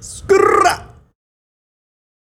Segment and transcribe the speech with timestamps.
[0.00, 0.88] Skrrra.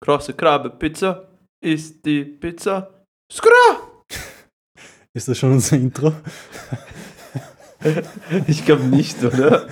[0.05, 1.29] Große Krabbe Pizza
[1.63, 3.05] ist die Pizza.
[3.33, 4.03] Skrrra.
[5.15, 6.13] Ist das schon unser Intro?
[8.49, 9.69] Ich glaube nicht, oder?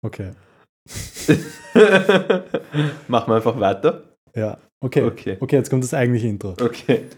[0.00, 0.30] Okay.
[3.08, 4.04] Machen wir einfach weiter.
[4.32, 5.02] Ja, okay.
[5.02, 5.38] Okay.
[5.40, 6.50] Okay, jetzt kommt das eigentliche Intro.
[6.60, 7.10] Okay.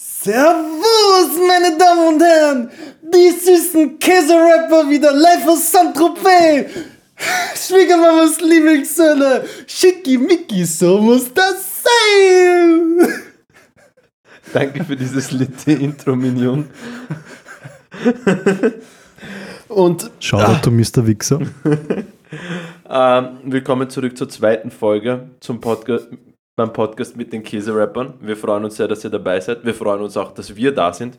[0.00, 2.70] Servus, meine Damen und Herren!
[3.02, 6.95] Die süßen Käse-Rapper wieder live aus Saint-Tropez!
[7.66, 9.42] Schwiegermamas Lieblingssöhne!
[9.66, 13.08] Schickimicki, so muss das sein!
[14.52, 16.70] Danke für dieses litte Intro, Minion.
[19.66, 21.04] Und Shoutout to Mr.
[21.08, 21.40] Wichser.
[22.88, 26.06] ähm, willkommen zurück zur zweiten Folge zum Podcast,
[26.54, 28.14] beim Podcast mit den Käse-Rappern.
[28.20, 29.64] Wir freuen uns sehr, dass ihr dabei seid.
[29.64, 31.18] Wir freuen uns auch, dass wir da sind.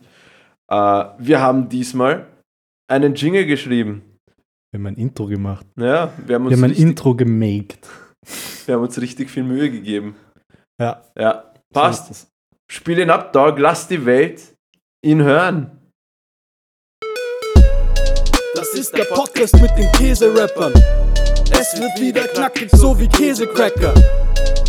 [0.69, 2.25] Äh, wir haben diesmal
[2.87, 4.06] einen Jingle geschrieben.
[4.71, 5.65] Wir haben ein Intro gemacht.
[5.77, 7.87] Ja, wir haben uns, Wir haben ein richtig, Intro gemaked.
[8.65, 10.15] wir haben uns richtig viel Mühe gegeben.
[10.79, 12.09] Ja, Ja, so passt.
[12.09, 12.27] das.
[12.69, 13.57] Spiel ihn ab, Dog.
[13.59, 14.41] Lass die Welt
[15.03, 15.71] ihn hören.
[18.55, 20.73] Das ist der Podcast mit den Käse-Rappern.
[21.51, 23.93] Es wird wieder knackig, so wie Käsecracker.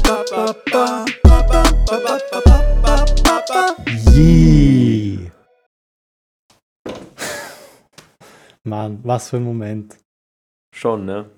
[0.05, 3.75] Ba, ba, ba, ba, ba, ba, ba, ba, ba, ba, ba.
[4.15, 4.98] Yeah.
[8.69, 9.99] Mann, was für ein Moment.
[10.75, 11.31] Schon, ne?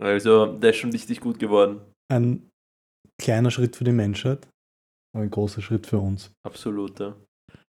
[0.00, 1.80] Also, der ist schon richtig gut geworden.
[2.10, 2.48] Ein
[3.20, 4.48] kleiner Schritt für die Menschheit,
[5.14, 6.32] aber ein großer Schritt für uns.
[6.46, 7.14] Absolut, ja.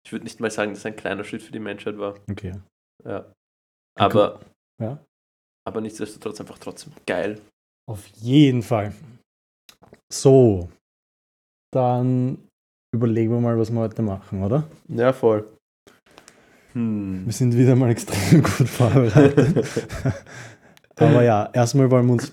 [0.06, 2.14] Ich würde nicht mal sagen, dass es ein kleiner Schritt für die Menschheit war.
[2.30, 2.54] Okay.
[3.04, 3.30] Ja.
[3.98, 4.41] Aber,
[4.80, 5.02] Ja.
[5.66, 7.41] aber nichtsdestotrotz einfach trotzdem geil.
[7.88, 8.94] Auf jeden Fall.
[10.12, 10.69] So,
[11.72, 12.48] dann
[12.94, 14.69] überlegen wir mal, was wir heute machen, oder?
[14.88, 15.53] Ja, voll.
[16.75, 17.22] Hm.
[17.25, 19.64] Wir sind wieder mal extrem gut vorbereitet.
[20.97, 22.33] Aber ja, erstmal wollen wir uns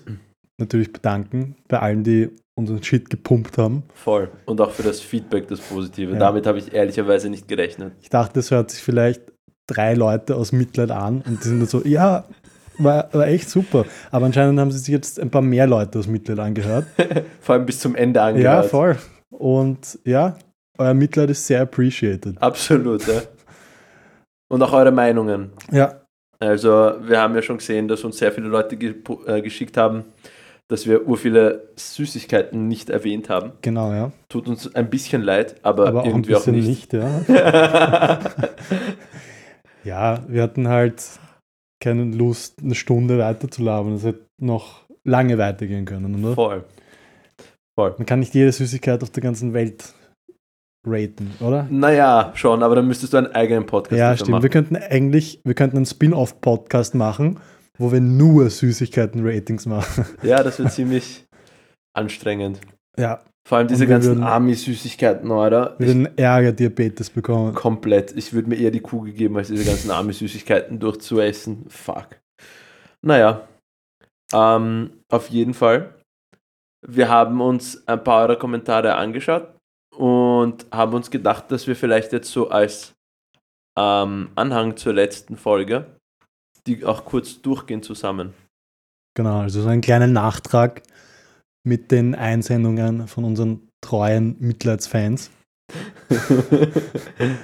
[0.58, 3.82] natürlich bedanken bei allen, die unseren Shit gepumpt haben.
[3.94, 4.30] Voll.
[4.44, 6.12] Und auch für das Feedback, das Positive.
[6.12, 6.18] Ja.
[6.18, 7.92] Damit habe ich ehrlicherweise nicht gerechnet.
[8.02, 9.22] Ich dachte, es hört sich vielleicht
[9.66, 12.24] drei Leute aus Mitleid an und die sind dann so, ja,
[12.78, 13.84] war, war echt super.
[14.10, 16.86] Aber anscheinend haben sie sich jetzt ein paar mehr Leute aus Mitleid angehört.
[17.40, 18.66] Vor allem bis zum Ende Ja, angehört.
[18.66, 18.96] voll.
[19.30, 20.36] Und ja,
[20.78, 22.40] euer Mitleid ist sehr appreciated.
[22.40, 23.22] Absolut, ja.
[24.52, 25.52] Und auch eure Meinungen.
[25.70, 26.02] Ja,
[26.38, 26.68] Also,
[27.00, 28.94] wir haben ja schon gesehen, dass uns sehr viele Leute ge
[29.26, 30.04] äh, geschickt haben,
[30.68, 33.52] dass wir ur viele Süßigkeiten nicht erwähnt haben.
[33.62, 34.12] genau, ja.
[34.28, 36.92] Tut uns ein bisschen leid, aber, Aber auch ein irgendwie auch bisschen nicht.
[36.92, 38.18] nicht, ja.
[39.84, 41.02] Ja, wir hatten halt
[41.82, 43.94] keine Lust, eine Stunde weiter zu labern.
[43.94, 46.34] Es hätte noch lange weitergehen können, oder?
[46.34, 46.64] Voll.
[47.74, 47.94] Voll.
[47.96, 49.92] Man kann nicht jede Süßigkeit auf der ganzen Welt
[50.84, 51.66] raten, oder?
[51.70, 54.28] Naja, schon, aber dann müsstest du einen eigenen Podcast ja, dafür stimmt.
[54.28, 54.50] Wir machen.
[54.50, 57.38] könnten eigentlich, wir könnten einen Spin-off-Podcast machen,
[57.78, 60.06] wo wir nur Süßigkeiten-Ratings machen.
[60.22, 61.26] Ja, das wird ziemlich
[61.94, 62.60] anstrengend.
[62.98, 65.76] Ja, Vor allem diese ganzen Army-Süßigkeiten, oder?
[65.78, 67.54] wir würden Ärger Diabetes bekommen.
[67.54, 68.16] komplett.
[68.16, 71.64] Ich würde mir eher die Kugel geben, als diese ganzen Army-Süßigkeiten durchzuessen.
[71.68, 72.20] Fuck.
[73.02, 73.48] Naja.
[74.32, 75.94] Ähm, auf jeden Fall.
[76.86, 79.48] Wir haben uns ein paar eurer Kommentare angeschaut
[79.96, 82.94] und haben uns gedacht, dass wir vielleicht jetzt so als
[83.78, 85.86] ähm, Anhang zur letzten Folge
[86.66, 88.34] die auch kurz durchgehen zusammen.
[89.14, 90.82] Genau, also so einen kleinen Nachtrag
[91.64, 95.30] mit den Einsendungen von unseren treuen Mitleidsfans.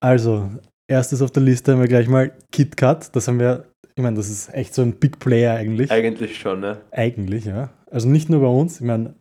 [0.00, 0.50] Also,
[0.90, 3.14] erstes auf der Liste haben wir gleich mal KitKat.
[3.14, 5.92] Das haben wir, ich meine, das ist echt so ein Big Player eigentlich.
[5.92, 6.80] Eigentlich schon, ne?
[6.90, 7.70] Eigentlich, ja.
[7.88, 8.80] Also nicht nur bei uns.
[8.80, 9.14] Ich meine,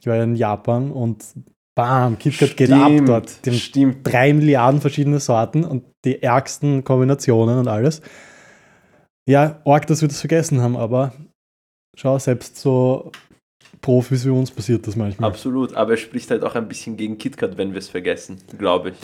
[0.00, 1.24] ich war ja in Japan und
[1.74, 3.44] bam, KitKat geht ab dort.
[3.46, 4.06] Die Stimmt.
[4.06, 8.02] drei Milliarden verschiedene Sorten und die ärgsten Kombinationen und alles.
[9.28, 11.12] Ja, arg, dass wir das vergessen haben, aber
[11.96, 13.12] schau, selbst so
[13.80, 15.30] Profis wie uns passiert das manchmal.
[15.30, 18.90] Absolut, aber es spricht halt auch ein bisschen gegen KitKat, wenn wir es vergessen, glaube
[18.90, 18.96] ich.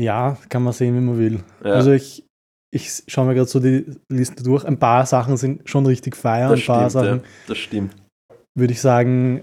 [0.00, 1.40] Ja, kann man sehen, wie man will.
[1.64, 2.24] Ja, Also ich,
[2.72, 4.64] ich schaue mir gerade so die Liste durch.
[4.64, 7.94] Ein paar Sachen sind schon richtig feier, das ein paar stimmt, ja, Sachen das stimmt.
[8.56, 9.42] würde ich sagen,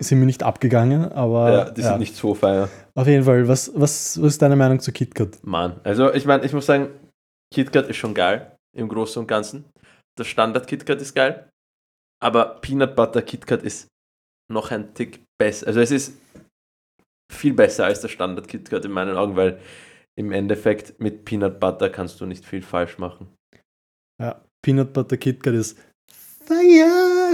[0.00, 2.68] sind mir nicht abgegangen, aber Ja, die ja, sind nicht so feier.
[2.94, 3.46] auf jeden Fall.
[3.48, 5.38] Was, was, was ist deine Meinung zu KitKat?
[5.44, 6.88] Mann, also ich meine, ich muss sagen,
[7.54, 9.64] KitKat ist schon geil, im Großen und Ganzen.
[10.18, 11.48] Das Standard KitKat ist geil,
[12.22, 13.88] aber Peanut Butter KitKat ist
[14.52, 15.66] noch ein Tick besser.
[15.66, 16.16] Also es ist
[17.32, 19.60] viel besser als der Standard KitKat in meinen Augen, weil
[20.18, 23.28] im Endeffekt mit Peanut Butter kannst du nicht viel falsch machen.
[24.22, 25.78] Ja, Peanut Butter KitKat ist
[26.46, 27.32] Feier!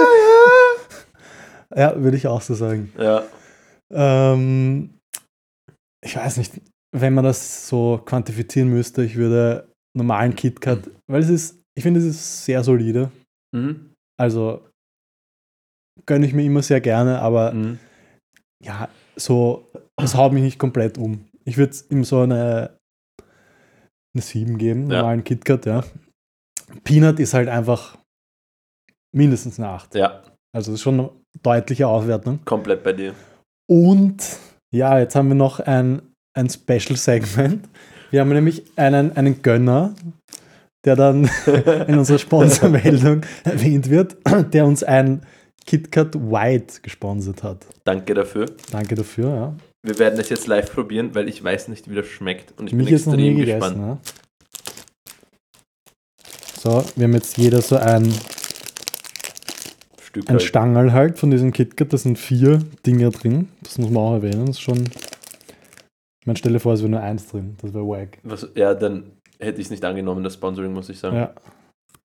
[1.75, 2.93] Ja, würde ich auch so sagen.
[2.99, 3.25] Ja,
[3.91, 4.99] Ähm,
[6.05, 6.61] ich weiß nicht,
[6.95, 12.01] wenn man das so quantifizieren müsste, ich würde normalen KitKat, weil es ist, ich finde,
[12.01, 13.11] es ist sehr solide.
[13.55, 13.93] mhm.
[14.21, 14.67] Also
[16.07, 17.79] gönne ich mir immer sehr gerne, aber Mhm.
[18.63, 19.71] ja, so,
[20.01, 21.29] es haut mich nicht komplett um.
[21.45, 22.77] Ich würde ihm so eine,
[24.15, 24.99] eine 7 geben, Ja.
[24.99, 25.85] normalen KitKat, ja.
[26.85, 27.99] Peanut ist halt einfach
[29.15, 29.95] mindestens eine 8.
[29.95, 30.23] Ja,
[30.55, 31.11] Also das ist schon eine
[31.43, 32.41] deutliche Aufwertung.
[32.45, 33.15] komplett bei dir.
[33.69, 34.23] Und
[34.75, 36.03] ja, jetzt haben wir noch ein,
[36.35, 37.69] ein Special-Segment.
[38.11, 39.95] Wir haben nämlich einen, einen Gönner,
[40.85, 41.31] der dann
[41.89, 44.17] in unserer Sponsormeldung erwähnt wird,
[44.53, 45.23] der uns ein
[45.67, 47.65] KitKat White gesponsert hat.
[47.85, 48.47] Danke dafür.
[48.71, 49.55] Danke dafür, ja.
[49.85, 52.59] Wir werden es jetzt live probieren, weil ich weiß nicht, wie das schmeckt.
[52.59, 53.61] Und ich Mich bin jetzt noch nie extrem gegessen.
[53.61, 54.01] gespannt.
[54.05, 54.13] Ja.
[56.61, 58.13] So, wir haben jetzt jeder so ein,
[60.13, 60.43] Stück ein halt.
[60.43, 61.91] Stangerl halt von diesem KitKat.
[61.91, 63.49] Da sind vier Dinger drin.
[63.63, 64.45] Das muss man auch erwähnen.
[64.45, 64.85] Das ist schon.
[64.85, 67.57] Ich meine, stell dir vor, es wäre nur eins drin.
[67.63, 68.19] Das wäre wack.
[68.23, 71.17] Was, ja, dann hätte ich es nicht angenommen, das Sponsoring, muss ich sagen.
[71.17, 71.35] Ja.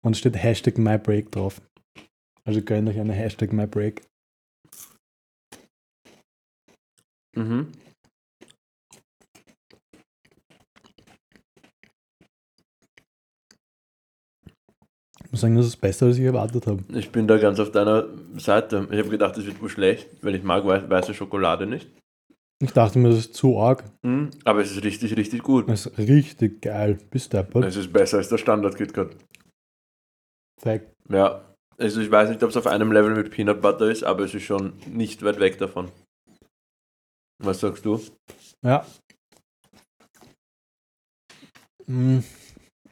[0.02, 1.62] Und es steht Hashtag MyBreak drauf.
[2.46, 4.02] Also gönnt euch eine Hashtag MyBreak.
[7.36, 7.68] Mhm.
[15.30, 16.84] Ich muss sagen, das ist besser, als ich erwartet habe.
[16.98, 18.88] Ich bin da ganz auf deiner Seite.
[18.90, 21.88] Ich habe gedacht, es wird wohl schlecht, weil ich mag wei- weiße Schokolade nicht.
[22.60, 23.84] Ich dachte mir, das ist zu arg.
[24.02, 24.32] Mhm.
[24.44, 25.70] Aber es ist richtig, richtig gut.
[25.70, 26.98] Das ist richtig geil.
[27.12, 27.64] Bis deppert.
[27.64, 29.16] Es ist besser als der Standard KitKat.
[30.60, 30.92] Fact.
[31.10, 31.46] Ja.
[31.78, 34.34] Also ich weiß nicht, ob es auf einem Level mit Peanut Butter ist, aber es
[34.34, 35.92] ist schon nicht weit weg davon.
[37.38, 38.02] Was sagst du?
[38.66, 38.84] Ja.
[41.86, 42.20] Mm.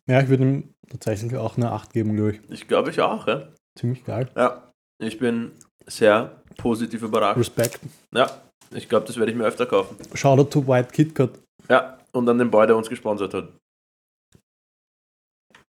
[0.06, 2.40] Ja, ich würde ihm tatsächlich auch eine 8 geben, glaube ich.
[2.50, 3.48] Ich glaube ich auch, ja.
[3.78, 4.30] Ziemlich geil.
[4.36, 4.72] Ja.
[5.00, 5.52] Ich bin
[5.86, 7.38] sehr positiv überrascht.
[7.38, 7.80] Respekt.
[8.14, 8.42] Ja.
[8.72, 9.96] Ich glaube, das werde ich mir öfter kaufen.
[10.14, 11.40] Shoutout to White KitKat.
[11.70, 12.00] Ja.
[12.12, 13.50] Und an den Boy, der uns gesponsert hat.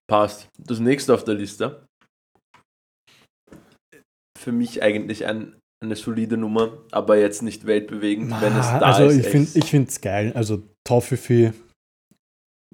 [0.07, 0.49] Passt.
[0.57, 1.85] Das nächste auf der Liste.
[4.37, 9.05] Für mich eigentlich ein, eine solide Nummer, aber jetzt nicht weltbewegend, wenn es da also
[9.05, 9.17] ist.
[9.17, 9.55] ich finde echt.
[9.57, 10.31] ich finde es geil.
[10.33, 11.53] Also Toffifee,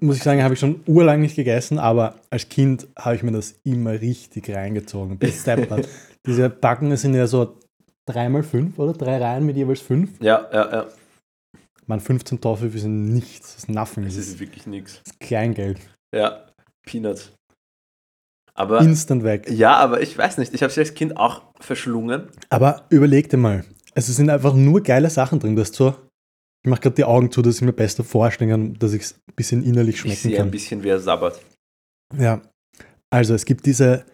[0.00, 3.32] muss ich sagen, habe ich schon urlang nicht gegessen, aber als Kind habe ich mir
[3.32, 5.18] das immer richtig reingezogen.
[5.18, 5.44] Bis.
[6.26, 7.58] Diese Packungen sind ja so
[8.08, 10.20] 3x5 oder drei Reihen mit jeweils 5.
[10.20, 10.86] Ja, ja, ja.
[11.86, 13.54] Man, 15 Toffifee sind nichts.
[13.54, 14.04] Das ist nothing.
[14.04, 15.02] Das ist ist wirklich nichts.
[15.20, 15.78] Kleingeld.
[16.14, 16.46] Ja,
[16.84, 17.32] Peanuts.
[18.54, 19.50] Aber Instant weg.
[19.50, 22.28] ja, aber ich weiß nicht, ich habe sie als Kind auch verschlungen.
[22.48, 23.64] Aber überleg dir mal,
[23.94, 25.54] also es sind einfach nur geile Sachen drin.
[25.54, 25.94] Du hast so,
[26.66, 29.12] ich mache gerade die Augen zu, dass ich mir besser vorstellen kann, dass ich es
[29.12, 30.50] ein bisschen innerlich Ich schmecken sehe ein kann.
[30.50, 31.40] bisschen wie er sabbert.
[32.18, 32.42] Ja,
[33.08, 34.04] also es gibt diese,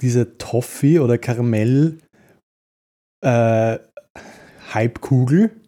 [0.00, 1.98] diese Toffee oder Karamell
[3.20, 3.80] äh,
[4.74, 5.60] Hype-Kugel,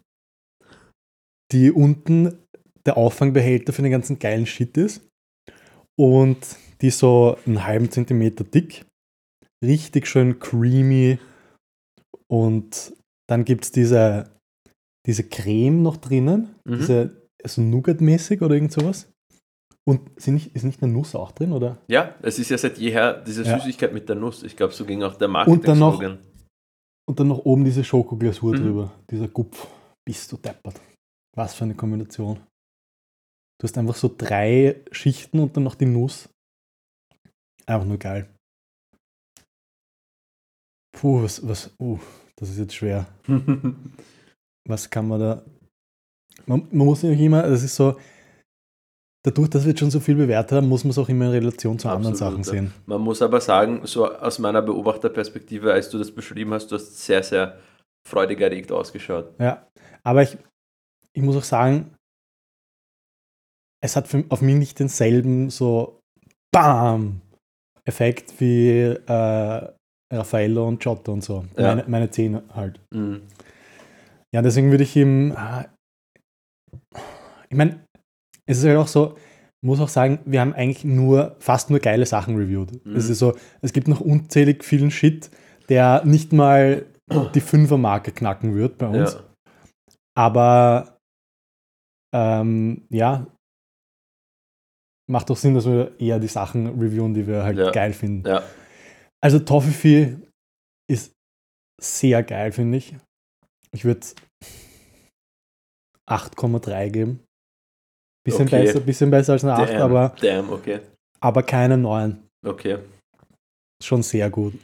[1.50, 2.46] die unten
[2.86, 5.04] der Auffangbehälter für den ganzen geilen Shit ist
[5.98, 6.38] und
[6.80, 8.86] die ist so einen halben Zentimeter dick,
[9.64, 11.18] richtig schön creamy
[12.28, 12.92] und
[13.28, 14.30] dann gibt es diese,
[15.08, 16.78] diese Creme noch drinnen, Mhm.
[16.78, 19.10] diese also Nougat-mäßig oder irgend sowas.
[19.86, 21.78] Und sind nicht, ist nicht eine Nuss auch drin, oder?
[21.88, 23.58] Ja, es ist ja seit jeher diese Ja.
[23.58, 24.42] Süßigkeit mit der Nuss.
[24.42, 26.00] Ich glaube, so ging auch der Und dann noch-.
[27.08, 28.58] Und dann noch oben diese Schokoglasur Mhm.
[28.62, 29.66] drüber, dieser Gupf.
[30.04, 30.78] Bist du deppert.
[31.34, 32.36] Was für eine Kombination.
[33.60, 36.28] Du hast einfach so drei Schichten und dann noch die Nuss.
[37.66, 38.28] Einfach nur geil.
[40.92, 41.98] Puh, was, was, uh,
[42.36, 43.06] das ist jetzt schwer.
[44.68, 45.42] Was kann man da.
[46.46, 47.96] Man, man muss nämlich immer, das ist so,
[49.24, 51.30] dadurch, dass wir jetzt schon so viel bewertet haben, muss man es auch immer in
[51.32, 52.62] Relation zu anderen Absolut, Sachen ja.
[52.62, 52.74] sehen.
[52.86, 56.96] Man muss aber sagen, so aus meiner Beobachterperspektive, als du das beschrieben hast, du hast
[57.04, 57.58] sehr, sehr
[58.08, 59.34] freudig erregt ausgeschaut.
[59.38, 59.66] Ja,
[60.04, 60.38] aber ich,
[61.12, 61.94] ich muss auch sagen,
[63.82, 66.00] es hat für, auf mich nicht denselben so
[66.52, 67.20] BAM
[67.84, 69.72] Effekt wie äh,
[70.12, 71.44] Raffaello und Giotto und so.
[71.56, 71.74] Ja.
[71.74, 72.80] Meine, meine Zähne halt.
[72.92, 73.22] Mhm.
[74.34, 75.32] Ja, deswegen würde ich ihm.
[75.36, 75.66] ah,
[77.48, 77.84] Ich meine,
[78.46, 79.16] es ist halt auch so,
[79.64, 82.84] muss auch sagen, wir haben eigentlich nur, fast nur geile Sachen reviewed.
[82.84, 82.94] Mhm.
[82.96, 85.30] Es ist so, es gibt noch unzählig vielen Shit,
[85.68, 86.86] der nicht mal
[87.34, 89.14] die Fünfermarke knacken wird bei uns.
[89.14, 89.24] Ja.
[90.14, 90.98] Aber
[92.14, 93.26] ähm, ja,
[95.10, 97.70] macht doch Sinn, dass wir eher die Sachen reviewen, die wir halt Ja.
[97.70, 98.26] geil finden.
[98.28, 98.42] ja,
[99.22, 100.18] Also Toffifee
[100.90, 101.12] ist
[101.80, 102.94] sehr geil, finde ich.
[103.72, 104.06] Ich würde
[106.08, 107.20] 8,3 geben.
[108.24, 108.64] Bisschen, Okay.
[108.64, 110.80] besser, bisschen besser als eine 8, damn, aber, damn, okay,
[111.20, 112.22] aber keine 9.
[112.46, 112.78] okay.
[113.82, 114.54] Schon sehr gut.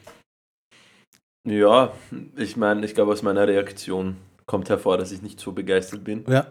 [1.48, 1.92] Ja,
[2.36, 6.24] ich meine, ich glaube, aus meiner Reaktion kommt hervor, dass ich nicht so begeistert bin.
[6.26, 6.46] Ja.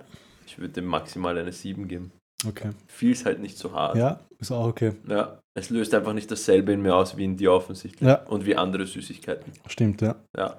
[0.45, 2.11] Ich würde dem maximal eine 7 geben.
[2.47, 2.71] Okay.
[2.87, 3.95] Viel ist halt nicht so hart.
[3.97, 4.93] Ja, ist auch okay.
[5.07, 8.07] Ja, es löst einfach nicht dasselbe in mir aus wie in dir offensichtlich.
[8.07, 8.23] Ja.
[8.27, 9.51] Und wie andere Süßigkeiten.
[9.67, 10.15] Stimmt, ja.
[10.37, 10.57] Ja.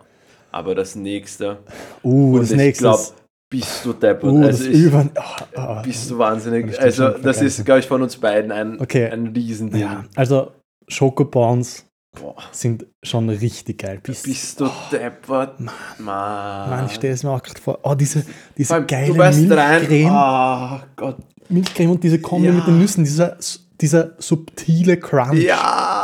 [0.55, 1.59] Aber das nächste.
[2.05, 2.85] Uh, Und das ich nächste.
[2.85, 3.15] glaub, ist-
[3.51, 4.31] Bist du deppert.
[4.31, 5.09] uh, also ich, über.
[5.17, 6.81] ah, ah, bist du wahnsinnig.
[6.81, 9.09] Also, das ist, glaube ich, von uns beiden ein, Okay.
[9.11, 9.81] ein Riesending.
[9.81, 10.53] ja, also
[10.87, 11.85] Schokobons
[12.17, 12.37] Boah.
[12.53, 13.99] sind schon richtig geil.
[14.03, 15.59] Bist, Bist du deppert?
[15.59, 15.71] Mann.
[15.99, 17.79] Mann, ich stelle es mir auch gerade vor.
[17.83, 18.25] Oh, diese,
[18.57, 19.81] diese allem, geile beißt rein.
[19.81, 20.11] Milchcreme.
[20.13, 21.17] Oh Gott.
[21.49, 22.53] Milchcreme und diese Kombi Ja.
[22.53, 23.37] mit den Nüssen, dieser,
[23.81, 25.43] dieser subtile Crunch.
[25.43, 26.04] Ja.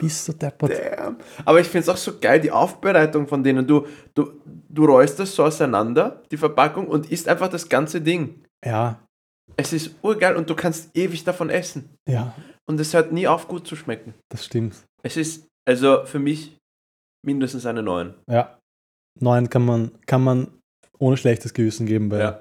[0.00, 0.72] Bist du deppert.
[0.72, 1.16] Damn.
[1.44, 3.66] Aber ich finde es auch so geil, die Aufbereitung von denen.
[3.66, 4.32] Du, du,
[4.68, 8.42] du rollst das so auseinander, die Verpackung, und isst einfach das ganze Ding.
[8.64, 8.98] Ja,
[9.56, 11.90] Es ist urgeil und du kannst ewig davon essen.
[12.08, 12.34] ja,
[12.66, 14.14] Und es hört nie auf, gut zu schmecken.
[14.30, 14.74] das stimmt.
[15.02, 16.56] Es ist also für mich
[17.26, 18.14] mindestens eine 9.
[18.30, 18.58] Ja.
[19.20, 20.48] Neun kann man, kann man
[20.98, 22.38] ohne schlechtes Gewissen geben bei, Ja,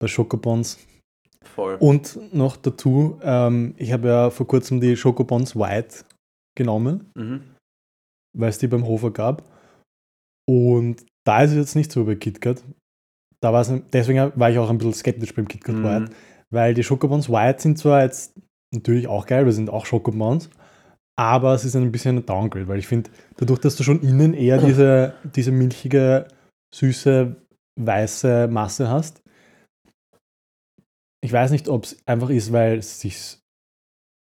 [0.00, 0.78] bei Schokobons.
[1.44, 1.76] voll.
[1.80, 6.04] Und noch dazu, ähm, ich habe ja vor kurzem die Schokobons White
[6.60, 7.42] genommen, Mhm.
[8.36, 9.42] weil es die beim Hofer gab.
[10.48, 12.62] Und da ist es jetzt nicht so bei KitKat.
[13.42, 15.84] Da war es, deswegen war ich auch ein bisschen skeptisch beim KitKat Mhm.
[15.84, 16.12] White,
[16.52, 18.38] weil die Schokobons White sind zwar jetzt
[18.74, 20.50] natürlich auch geil, wir sind auch Schokobons,
[21.18, 24.34] aber es ist ein bisschen ein Downgrade, weil ich finde, dadurch, dass du schon innen
[24.34, 26.28] eher diese, diese milchige,
[26.74, 27.36] süße,
[27.80, 29.22] weiße Masse hast,
[31.22, 33.38] ich weiß nicht, ob es einfach ist, weil es sich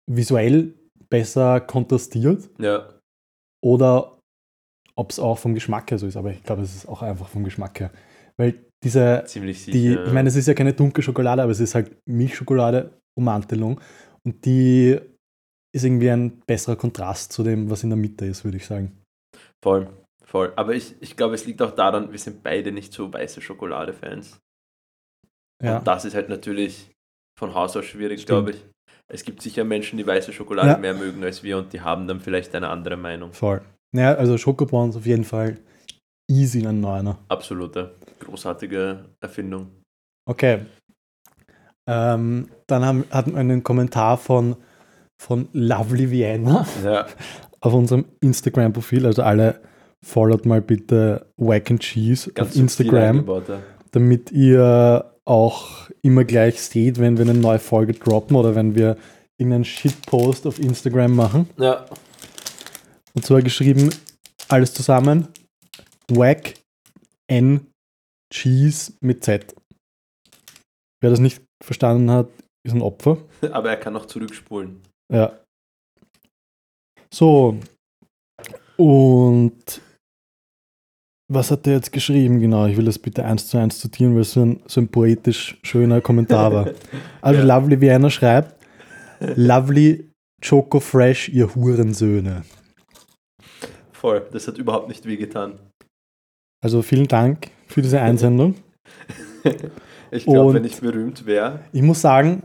[0.09, 0.73] visuell
[1.09, 2.99] besser kontrastiert Ja,
[3.61, 4.19] oder
[4.95, 7.29] ob es auch vom Geschmack her so ist, aber ich glaube, es ist auch einfach
[7.29, 7.91] vom Geschmack her.
[8.37, 9.77] Weil diese, ziemlich sicher.
[9.77, 10.05] die, ja.
[10.05, 13.79] ich meine, es ist ja keine dunkle Schokolade, aber es ist halt Milchschokolade, Ummantelung
[14.25, 14.99] und die
[15.75, 18.97] ist irgendwie ein besserer Kontrast zu dem, was in der Mitte ist, würde ich sagen.
[19.63, 19.89] voll,
[20.23, 20.53] voll.
[20.55, 24.39] Aber ich, ich glaube, es liegt auch daran, wir sind beide nicht so weiße Schokolade-Fans.
[25.63, 26.91] Ja, Und das ist halt natürlich
[27.37, 28.65] von Haus aus schwierig, glaube ich.
[29.11, 30.77] Es gibt sicher Menschen, die weiße Schokolade Ja.
[30.77, 33.33] mehr mögen als wir und die haben dann vielleicht eine andere Meinung.
[33.33, 33.61] voll.
[33.91, 35.57] Naja, also Schokobons auf jeden Fall
[36.29, 37.17] easy ein Neuner.
[37.27, 39.71] Absolute großartige Erfindung.
[40.29, 40.59] Okay.
[41.87, 44.55] Ähm, dann haben, hatten wir einen Kommentar von,
[45.19, 46.67] von Lovely Vienna.
[46.83, 47.07] Ja,
[47.61, 49.07] auf unserem Instagram-Profil.
[49.07, 49.59] Also alle
[50.05, 53.59] followt mal bitte Wack and Cheese ganz auf Instagram, eingebaut, ja.
[53.91, 58.97] damit ihr auch immer gleich seht, wenn wir eine neue Folge droppen oder wenn wir
[59.37, 61.49] irgendeinen Shitpost auf Instagram machen.
[61.57, 61.85] Ja,
[63.13, 63.93] Und zwar geschrieben
[64.47, 65.27] alles zusammen
[66.09, 66.55] Wack
[67.27, 67.67] N
[68.33, 69.55] Cheese mit Z.
[71.01, 72.29] Wer das nicht verstanden hat,
[72.65, 73.17] ist ein Opfer.
[73.51, 74.81] aber er kann noch zurückspulen.
[75.13, 75.39] Ja.
[77.13, 77.59] So.
[78.77, 79.81] Und
[81.29, 82.39] was hat er jetzt geschrieben?
[82.39, 84.87] Genau, ich will das bitte eins zu eins zitieren, weil es so ein, so ein
[84.87, 86.69] poetisch schöner Kommentar war.
[87.21, 87.55] Also Ja.
[87.55, 88.55] Lovely Vienna schreibt,
[89.19, 90.09] Lovely
[90.43, 92.43] Choco Fresh, ihr Hurensöhne.
[93.91, 95.59] Voll, das hat überhaupt nicht wehgetan.
[96.63, 98.55] Also vielen Dank für diese Einsendung.
[100.11, 102.41] Ich glaube, wenn ich berühmt wäre, Ich muss sagen,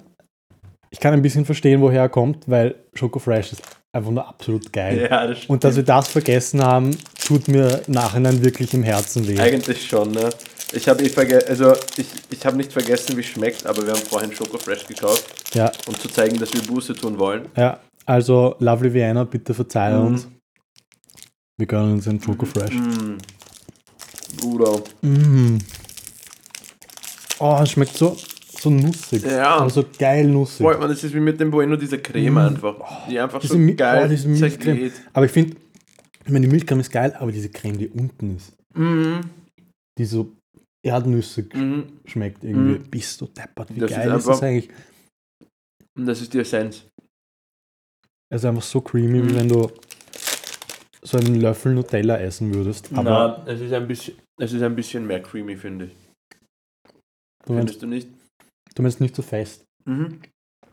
[0.90, 3.62] ich kann ein bisschen verstehen, woher er kommt, weil Choco Fresh ist
[3.94, 5.08] einfach nur absolut geil.
[5.10, 9.26] ja, das Und dass wir das vergessen haben, tut mir im Nachhinein wirklich im Herzen
[9.26, 9.38] weh.
[9.38, 10.28] Eigentlich schon, ne?
[10.72, 13.92] Ich habe eh verge also ich, ich habe nicht vergessen, wie es schmeckt, aber wir
[13.92, 15.24] haben vorhin Schoko Fresh gekauft,
[15.54, 17.46] Ja, um zu zeigen, dass wir Buße tun wollen.
[17.56, 17.78] ja.
[18.06, 20.06] Also, Lovely Vienna, bitte verzeih Mhm.
[20.06, 20.28] uns.
[21.56, 22.74] Wir gönnen uns einen Choco Fresh.
[22.74, 23.16] Mm.
[24.36, 24.82] Bruder.
[25.00, 25.56] Mm.
[27.38, 28.14] Oh, es schmeckt so,
[28.60, 29.22] so nussig.
[29.22, 29.58] Ja.
[29.60, 30.58] Also geil nussig.
[30.64, 33.06] Voll, man, das ist wie mit dem Bueno, diese Creme einfach.
[33.08, 34.92] Die einfach Diese so Mi- geil oh, zergeht.
[35.12, 35.56] Aber ich finde,
[36.24, 39.20] ich meine, die Milchcreme ist geil, aber diese Creme, die unten ist, Mhm.
[39.98, 40.32] die so
[40.86, 42.00] erdnüssig Mhm.
[42.06, 42.78] schmeckt irgendwie.
[42.78, 42.90] Mhm.
[42.90, 44.68] Bist du deppert, wie Das ist geil ist, das einfach- eigentlich?
[45.96, 46.84] Und das ist die Essenz.
[48.32, 49.36] Also einfach so creamy, wie Mhm.
[49.36, 49.70] wenn du
[51.02, 52.90] so einen Löffel Nutella essen würdest.
[52.94, 55.92] Aber Na, es ist ein bisschen, es ist ein bisschen mehr creamy, finde ich.
[57.46, 58.08] du, Findest du nicht?
[58.74, 59.64] Du meinst nicht so fest.
[59.84, 60.20] Mhm.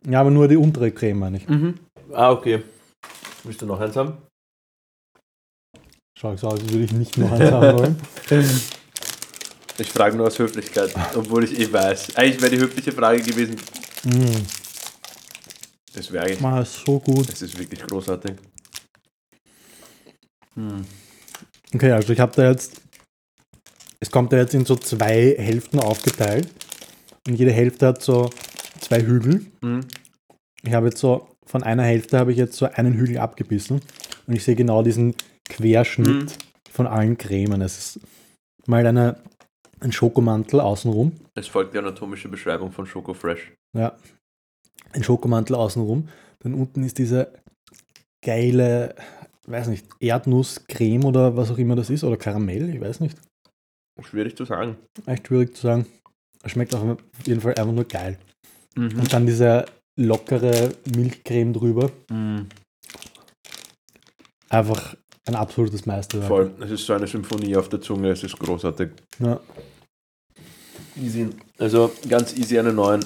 [0.08, 1.48] Ja, aber nur die untere Creme, meine ich.
[1.48, 1.76] Mhm.
[2.12, 2.64] Ah, okay.
[3.44, 4.18] Willst du noch eins haben?
[6.18, 8.02] Schau so aus, als würde ich nicht noch eins haben wollen.
[9.78, 12.16] Ich frage nur aus Höflichkeit, obwohl ich eh weiß.
[12.16, 13.56] Eigentlich wäre die höfliche Frage gewesen.
[14.04, 14.46] Mm,
[15.94, 16.40] Das wäre eigentlich.
[16.40, 17.28] man, ist so gut.
[17.28, 18.34] Das ist wirklich großartig.
[20.54, 20.86] Hm.
[21.74, 22.80] Okay, also ich habe da jetzt,
[24.00, 26.50] es kommt da jetzt in so zwei Hälften aufgeteilt.
[27.28, 28.30] Und jede Hälfte hat so
[28.80, 29.46] zwei Hügel.
[29.62, 29.82] Hm.
[30.64, 33.82] Ich habe jetzt so, von einer Hälfte habe ich jetzt so einen Hügel abgebissen.
[34.28, 35.16] Und ich sehe genau diesen
[35.50, 36.28] Querschnitt Mhm.
[36.72, 37.62] von allen Cremen.
[37.62, 38.00] Es ist
[38.68, 39.22] mal eine,
[39.80, 41.14] ein Schokomantel außenrum.
[41.36, 43.52] Es folgt die anatomische Beschreibung von Schoko Fresh.
[43.78, 43.98] Ja.
[44.94, 46.10] ein Schokomantel außenrum.
[46.40, 47.32] Dann unten ist diese
[48.24, 48.94] geile,
[49.48, 53.18] weiß nicht, Erdnusscreme oder was auch immer das ist, oder Karamell, ich weiß nicht.
[54.02, 54.78] Schwierig zu sagen.
[55.06, 55.86] Echt schwierig zu sagen.
[56.44, 58.18] Es schmeckt auf jeden Fall einfach nur geil.
[58.76, 59.00] Mhm.
[59.00, 61.92] Und dann diese lockere Milchcreme drüber.
[62.10, 62.48] Mhm.
[64.50, 64.96] Einfach
[65.26, 66.28] ein absolutes Meisterwerk.
[66.28, 66.52] Voll.
[66.62, 68.90] Es ist so eine Symphonie auf der Zunge, es ist großartig.
[69.20, 69.40] Ja.
[71.00, 71.30] Easy.
[71.58, 73.06] Also ganz easy eine 9.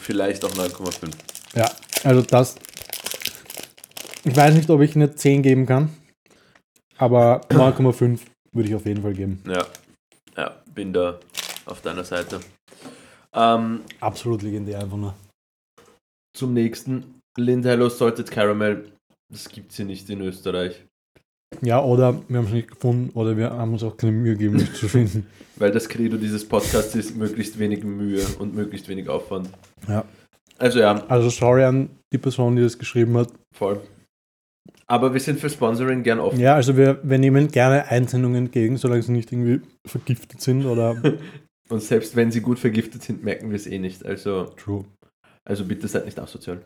[0.00, 1.10] Vielleicht auch 9,5.
[1.54, 1.70] ja,
[2.02, 2.56] also das.
[4.24, 5.90] Ich weiß nicht, ob ich eine 10 geben kann,
[6.96, 8.20] aber 9,5
[8.52, 9.42] würde ich auf jeden Fall geben.
[9.46, 9.64] Ja.
[10.36, 11.20] Ja, bin da
[11.66, 12.40] auf deiner Seite.
[13.34, 15.14] Ähm, Absolut legendär einfach nur.
[16.36, 17.20] zum nächsten.
[17.36, 18.92] Lind Hello Salted Caramel.
[19.32, 20.84] Das gibt es hier nicht in Österreich.
[21.62, 24.56] Ja, oder wir haben es nicht gefunden oder wir haben uns auch keine Mühe gegeben,
[24.56, 25.26] es zu finden.
[25.56, 29.48] Weil das Credo dieses Podcasts ist möglichst wenig Mühe und möglichst wenig Aufwand.
[29.88, 30.04] Ja.
[30.58, 33.28] Also ja, Also sorry an die Person, die das geschrieben hat.
[33.56, 33.80] voll.
[34.86, 36.38] Aber wir sind für Sponsoring gern offen.
[36.38, 40.96] Ja, also wir, wir nehmen gerne Einsendungen entgegen, solange sie nicht irgendwie vergiftet sind oder
[41.68, 44.04] Und selbst wenn sie gut vergiftet sind, merken wir es eh nicht.
[44.04, 44.84] Also, true.
[45.44, 46.62] also bitte seid nicht asozial.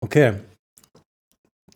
[0.00, 0.34] Okay.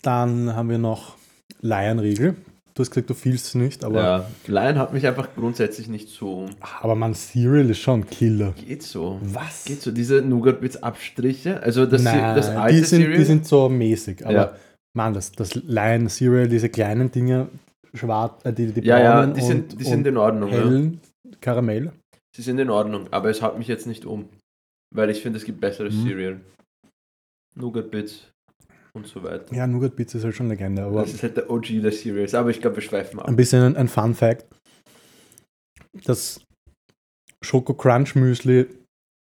[0.03, 1.17] Dann haben wir noch
[1.61, 2.37] Laienriegel.
[2.75, 6.11] Du hast gesagt, du fühlst es nicht, aber, ja, Lion hat mich einfach grundsätzlich nicht
[6.11, 6.47] so.
[6.83, 8.53] aber man, Cereal ist schon Killer.
[8.53, 9.19] Geht so.
[9.23, 9.65] Was?
[9.65, 9.91] Geht so.
[9.91, 11.63] Diese Nougat Bits Abstriche.
[11.63, 13.19] Also das, Nein, das alte die, sind, Cereal.
[13.19, 14.27] die sind so mäßig.
[14.27, 14.57] Aber Ja.
[14.95, 17.49] man, das, das Lion Cereal, diese kleinen Dinge,
[17.95, 20.53] schwarz, äh, die, die ja, ja, braunen die und, sind, die sind in Ordnung.
[20.53, 20.93] Ja.
[21.40, 21.93] Karamell.
[22.35, 24.28] Sie sind in Ordnung, aber es haut mich jetzt nicht um.
[24.95, 26.07] Weil ich finde, es gibt besseres Mhm.
[26.07, 26.40] Cereal.
[27.55, 28.31] Nougat Bits
[28.95, 29.55] und so weiter.
[29.55, 32.35] Ja, Nougat Bits ist halt schon Legende, aber das ist halt der OG der Cereals,
[32.35, 33.26] aber ich glaube, wir schweifen ab.
[33.28, 34.47] ein bisschen ein, ein Fun Fact.
[36.05, 36.40] Das
[37.43, 38.66] Schoko Crunch Müsli,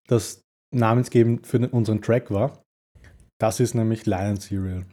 [0.08, 0.42] das
[0.74, 2.62] namensgebend für den, unseren Track war,
[3.40, 4.86] das ist nämlich Lion Cereal.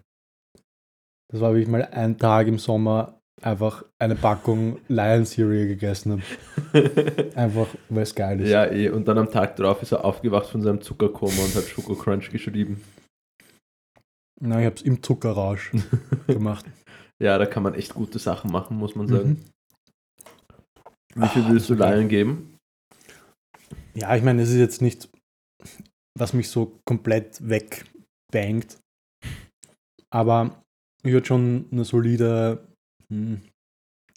[1.33, 6.23] Das war, wie ich mal einen Tag im Sommer einfach eine Packung Lion Cereal gegessen
[6.73, 7.33] habe.
[7.35, 8.51] Einfach, weil es geil ist.
[8.51, 8.91] ja, eh.
[8.91, 12.31] Und dann am Tag drauf ist er aufgewacht von seinem Zuckerkoma und hat Schoko Crunch
[12.31, 12.83] geschrieben.
[14.41, 15.73] Na, ich habe es im Zuckerrausch
[16.27, 16.65] gemacht.
[17.23, 19.29] Ja, da kann man echt gute Sachen machen, muss man sagen.
[21.15, 21.23] Mhm.
[21.23, 21.75] Wie viel Ah, willst du.
[21.75, 22.57] Lion geben?
[23.95, 25.09] Ja, ich meine, es ist jetzt nicht,
[26.19, 28.79] was mich so komplett wegbangt.
[30.13, 30.63] Aber
[31.03, 32.67] ich würde schon eine solide.
[33.11, 33.41] Hm,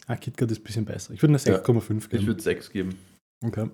[0.06, 1.12] ah, KitKat ist ein bisschen besser.
[1.14, 1.60] Ich würde eine Ja.
[1.62, 2.26] 6,5 Ich geben.
[2.26, 2.98] würde 6 geben.
[3.44, 3.68] Okay.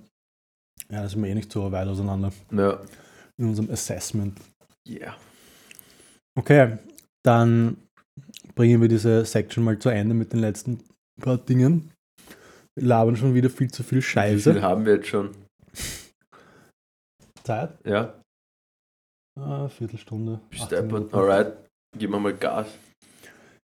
[0.90, 2.80] Ja, da sind wir eh nicht so weit auseinander Ja.
[3.38, 4.38] in unserem Assessment.
[4.88, 5.16] Yeah.
[6.38, 6.78] Okay,
[7.24, 7.76] dann
[8.54, 10.80] bringen wir diese Section mal zu Ende mit den letzten
[11.20, 11.90] paar Dingen.
[12.76, 14.52] Wir labern schon wieder viel zu viel Wie Scheiße.
[14.54, 15.34] viel haben wir jetzt schon?
[17.44, 17.78] Zeit?
[17.84, 18.14] Ja,
[19.38, 20.40] Ah, Viertelstunde.
[20.52, 21.14] 18 Steppert.
[21.14, 21.56] Alright,
[21.96, 22.66] geben wir mal Gas.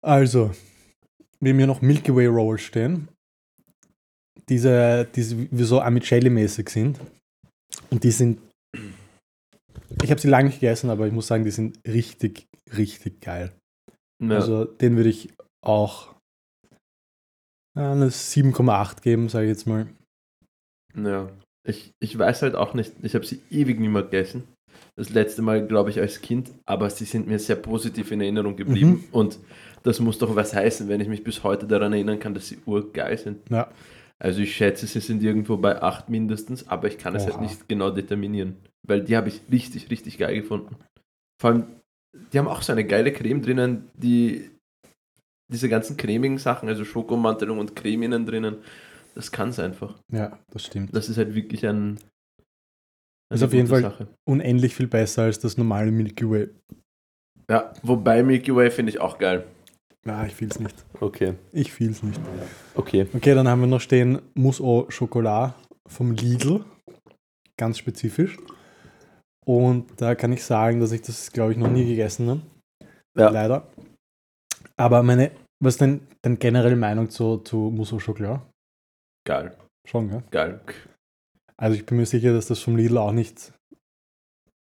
[0.04, 0.52] Also,
[1.42, 3.10] wir haben hier noch Milky Way Rolls stehen.
[4.48, 7.00] Diese, diese wie so Amicelli-mäßig sind.
[7.90, 8.40] Und die sind.
[10.02, 13.52] Ich habe sie lange nicht gegessen, aber ich muss sagen, die sind richtig, richtig geil.
[14.24, 14.36] Ja.
[14.36, 15.34] Also, den würde ich
[15.66, 16.14] auch
[17.76, 19.88] äh, eine 7,8 geben, sage ich jetzt mal.
[20.96, 21.30] Ja.
[21.68, 24.44] Ich, ich weiß halt auch nicht, ich habe sie ewig nicht mehr gegessen.
[24.96, 28.56] Das letzte Mal, glaube ich, als Kind, aber sie sind mir sehr positiv in Erinnerung
[28.56, 28.92] geblieben.
[28.92, 29.04] Mhm.
[29.12, 29.40] Und
[29.84, 32.60] das muss doch was heißen, wenn ich mich bis heute daran erinnern kann, dass sie
[32.66, 33.50] urgeil sind.
[33.50, 33.72] Ja.
[34.20, 37.68] Also ich schätze, sie sind irgendwo bei 8 mindestens, aber ich kann es halt nicht
[37.68, 38.58] genau determinieren.
[38.88, 40.76] Weil die habe ich richtig, richtig geil gefunden.
[41.42, 41.64] Vor allem,
[42.32, 44.52] die haben auch so eine geile Creme drinnen, die
[45.52, 48.58] diese ganzen cremigen Sachen, also Schokomantelung und Creme innen drinnen,
[49.16, 50.00] das kann es einfach.
[50.12, 50.96] Ja, das stimmt.
[50.96, 51.98] Das ist halt wirklich ein.
[53.34, 56.50] Ist auf jeden Fall- Unendlich viel besser als das normale Milky Way.
[57.50, 59.46] Ja, wobei Milky Way finde ich auch geil.
[60.06, 60.84] Ja, ich fühl's nicht.
[61.00, 61.36] Okay.
[61.52, 62.20] Ich fühl's nicht.
[62.76, 63.08] Okay.
[63.14, 65.54] Okay, dann haben wir noch stehen Mousse au Chocolat
[65.88, 66.66] vom Lidl.
[67.58, 68.38] Ganz spezifisch.
[69.46, 72.42] Und da kann ich sagen, dass ich das, glaube ich, noch nie gegessen habe.
[73.18, 73.30] Ja.
[73.30, 73.68] Leider.
[74.78, 78.42] Aber meine, was ist denn deine generelle Meinung zu, zu Mousse au Chocolat?
[79.28, 79.56] Geil.
[79.88, 80.24] Schon, gell?
[80.32, 80.62] Geil.
[81.58, 83.54] Also ich bin mir sicher, dass das vom Lidl auch nicht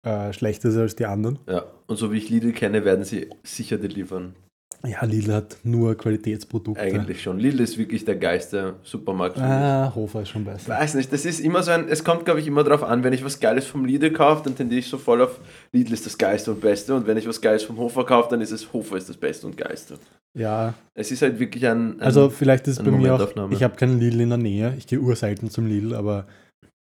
[0.04, 1.40] äh, schlechter ist als die anderen.
[1.48, 1.66] Ja.
[1.86, 4.36] Und so wie ich Lidl kenne, werden sie sicher delivern.
[4.84, 6.82] Ja, Lidl hat nur Qualitätsprodukte.
[6.82, 7.38] Eigentlich schon.
[7.40, 9.36] Lidl ist wirklich der geilste Supermarkt.
[9.36, 9.50] für mich.
[9.52, 10.70] Ah, Hofer ist schon Ich besser.
[10.70, 13.14] weiß nicht, das ist immer so ein, es kommt glaube ich immer darauf an, wenn
[13.14, 15.40] ich was Geiles vom Lidl kaufe, dann tendiere ich so voll auf
[15.72, 18.42] Lidl ist das Geilste und Beste und wenn ich was Geiles vom Hofer kaufe, dann
[18.42, 20.00] ist es Hofer ist das Beste und Geilste.
[20.38, 23.62] Ja, Es ist halt wirklich ein, ein Also vielleicht ist es bei mir auch, ich
[23.64, 26.26] habe keinen Lidl in der Nähe, ich gehe urselten zum Lidl, aber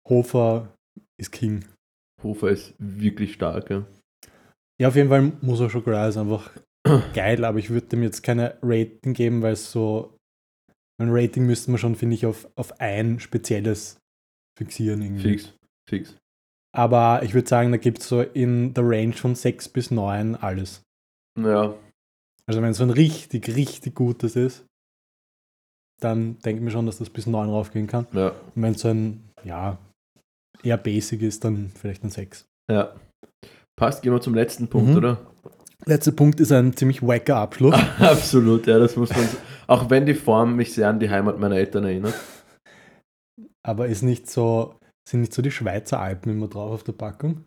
[0.08, 0.68] Hofer
[1.18, 1.64] ist King.
[2.22, 3.70] Hofer ist wirklich stark.
[3.70, 3.82] Ja.
[4.80, 6.50] Ja, auf jeden Fall muss er schon klar, ist einfach
[7.14, 10.16] geil, aber ich würde dem jetzt keine Rating geben, weil es so.
[11.00, 13.98] Ein Rating müsste man schon, finde ich, auf, auf ein spezielles
[14.58, 15.02] fixieren.
[15.02, 15.30] Irgendwie.
[15.38, 15.54] Fix,
[15.88, 16.16] fix.
[16.74, 20.36] Aber ich würde sagen, da gibt es so in der Range von 6 bis 9
[20.36, 20.82] alles.
[21.38, 21.74] Ja,
[22.46, 24.64] Also wenn es so ein richtig, richtig gutes ist,
[26.00, 28.06] dann denke ich mir schon, dass das bis 9 raufgehen kann.
[28.12, 29.78] ja, Und wenn es so ein, ja,
[30.62, 32.44] eher basic ist, dann vielleicht ein 6.
[32.70, 32.94] ja.
[33.76, 34.96] Passt, gehen wir zum letzten Punkt, Mhm.
[34.96, 35.31] oder?
[35.84, 37.74] Letzter Punkt ist ein ziemlich wacker Abschluss.
[37.98, 39.28] Absolut, ja, das muss man.
[39.66, 42.14] Auch wenn die Form mich sehr an die Heimat meiner Eltern erinnert.
[43.64, 47.44] Aber ist nicht so, sind nicht so die Schweizer Alpen immer drauf auf der Packung?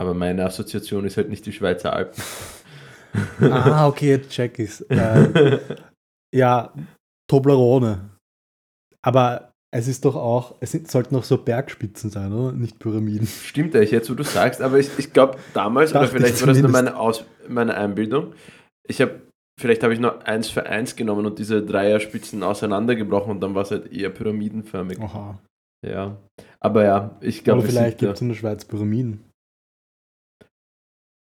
[0.00, 2.22] Aber meine Assoziation ist halt nicht die Schweizer Alpen.
[3.40, 4.80] ah, okay, jetzt check ich's.
[4.82, 5.60] Äh,
[6.34, 6.72] ja,
[7.30, 8.10] Toblerone.
[9.02, 12.52] Aber es ist doch auch, es sind, sollten auch so Bergspitzen sein, oder?
[12.52, 13.26] Nicht Pyramiden.
[13.26, 16.40] Stimmt eigentlich jetzt, wo du sagst, aber ich, ich glaube damals, oder Dachte ich vielleicht
[16.40, 18.34] war das nur meine, Aus, meine Einbildung,
[18.86, 19.22] ich habe,
[19.60, 23.62] vielleicht habe ich nur eins für eins genommen und diese Dreierspitzen auseinandergebrochen und dann war
[23.62, 25.00] es halt eher pyramidenförmig.
[25.00, 25.40] Aha.
[25.84, 26.18] Ja.
[26.60, 29.24] Aber ja, ich glaube, Oder vielleicht gibt es in der Schweiz Pyramiden.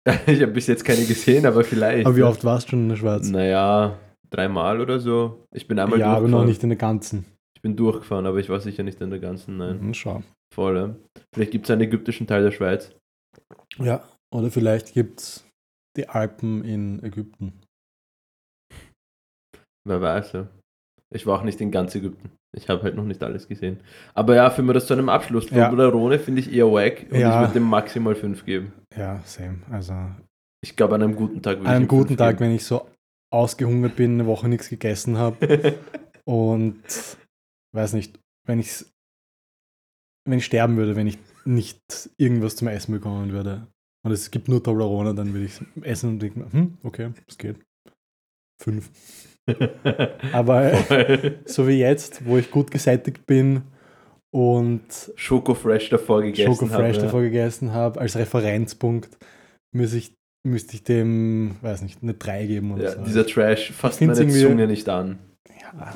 [0.25, 2.07] ich habe bis jetzt keine gesehen, aber vielleicht.
[2.07, 3.29] Aber wie oft warst du schon in der Schweiz?
[3.29, 3.99] Naja,
[4.31, 5.45] dreimal oder so.
[5.53, 7.25] Ich bin einmal ja, aber noch nicht in der ganzen.
[7.61, 9.79] Ich bin durchgefahren, aber ich war sicher nicht in der ganzen, nein.
[9.79, 10.23] Mhm, schau.
[10.51, 10.77] Voll.
[10.77, 10.95] Ja.
[11.31, 12.91] Vielleicht gibt es einen ägyptischen Teil der Schweiz.
[13.77, 15.45] Ja, oder vielleicht gibt es
[15.95, 17.53] die Alpen in Ägypten.
[19.87, 20.47] Wer weiß, ja.
[21.13, 22.31] Ich war auch nicht in ganz Ägypten.
[22.57, 23.79] Ich habe halt noch nicht alles gesehen.
[24.15, 25.47] Aber ja, für mir das zu einem Abschluss.
[25.51, 25.69] Ja.
[25.69, 27.35] Toblerone finde ich eher wack und Ja.
[27.35, 28.73] ich würde dem maximal 5 geben.
[28.97, 29.59] Ja, same.
[29.69, 29.93] Also
[30.63, 32.87] Ich glaube, an einem guten Tag würde an einem guten Tag, wenn ich so
[33.31, 35.75] ausgehungert bin, eine Woche nichts gegessen habe geben.
[36.25, 36.83] und
[37.73, 38.85] weiß nicht, wenn ich
[40.25, 41.81] wenn ich sterben würde, wenn ich nicht
[42.17, 43.67] irgendwas zum Essen bekommen würde
[44.05, 47.57] und es gibt nur Toblerone, dann würde ich essen und denken, hm, okay, es geht.
[48.61, 48.91] Fünf.
[50.31, 50.71] Aber
[51.45, 53.63] so wie jetzt, wo ich gut gesättigt bin
[54.31, 59.17] und Schoko Fresh davor gegessen Schoko Fresh habe, davor gegessen habe, als Referenzpunkt,
[59.75, 60.13] müsste ich,
[60.47, 63.03] müsste ich dem, weiß nicht, eine 3 geben oder Ja, so.
[63.03, 65.17] dieser Trash fasst meine Zunge nicht an.
[65.59, 65.93] Ja,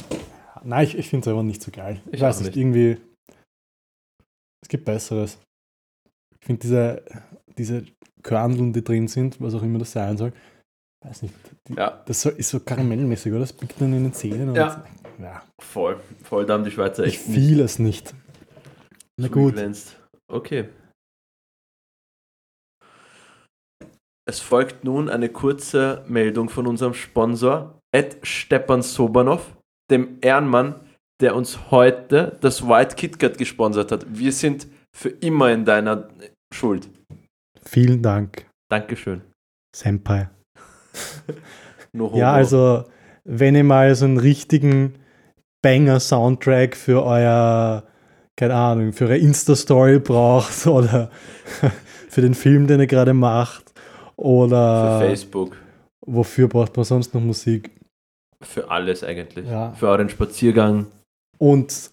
[0.65, 2.01] nein, ich, ich finde es aber nicht so geil.
[2.08, 2.97] Ich, Ich weiß nicht, irgendwie.
[4.63, 5.38] Es gibt Besseres.
[6.39, 7.06] Ich finde diese,
[7.58, 7.86] diese
[8.23, 10.34] Körneln, die drin sind, was auch immer das sein soll,
[11.06, 11.34] weiß nicht,
[11.67, 13.41] die, Ja, das ist so karamellmäßig, oder?
[13.41, 14.49] Das biegt dann in den Zähnen.
[14.49, 14.84] und- Ja.
[15.19, 15.43] ja.
[15.62, 15.99] voll.
[16.23, 18.13] Voll, da haben die Schweizer Ich echt fühle es nicht.
[19.19, 19.97] Na gut, zugeglänzt.
[20.32, 20.69] Okay.
[24.28, 29.54] Es folgt nun eine kurze Meldung von unserem Sponsor, Ed Stepan Sobanov,
[29.91, 30.75] dem Ehrenmann,
[31.21, 34.05] der uns heute das White KitKat gesponsert hat.
[34.09, 36.09] Wir sind für immer in deiner
[36.53, 36.89] Schuld.
[37.63, 39.21] vielen Dank, Dankeschön.
[39.75, 40.29] Senpai.
[41.93, 42.11] No.
[42.13, 42.83] Ja, also,
[43.23, 44.95] wenn ihr mal so einen richtigen
[45.61, 47.83] Banger-Soundtrack für euer,
[48.35, 51.09] keine Ahnung, für eure Insta-Story braucht oder
[52.09, 53.73] für den Film, den ihr gerade macht
[54.17, 55.55] oder Für Facebook.
[56.05, 57.71] wofür braucht man sonst noch Musik?
[58.45, 59.47] Für alles eigentlich.
[59.47, 59.73] Ja.
[59.73, 60.88] Für euren Spaziergang.
[61.38, 61.91] Und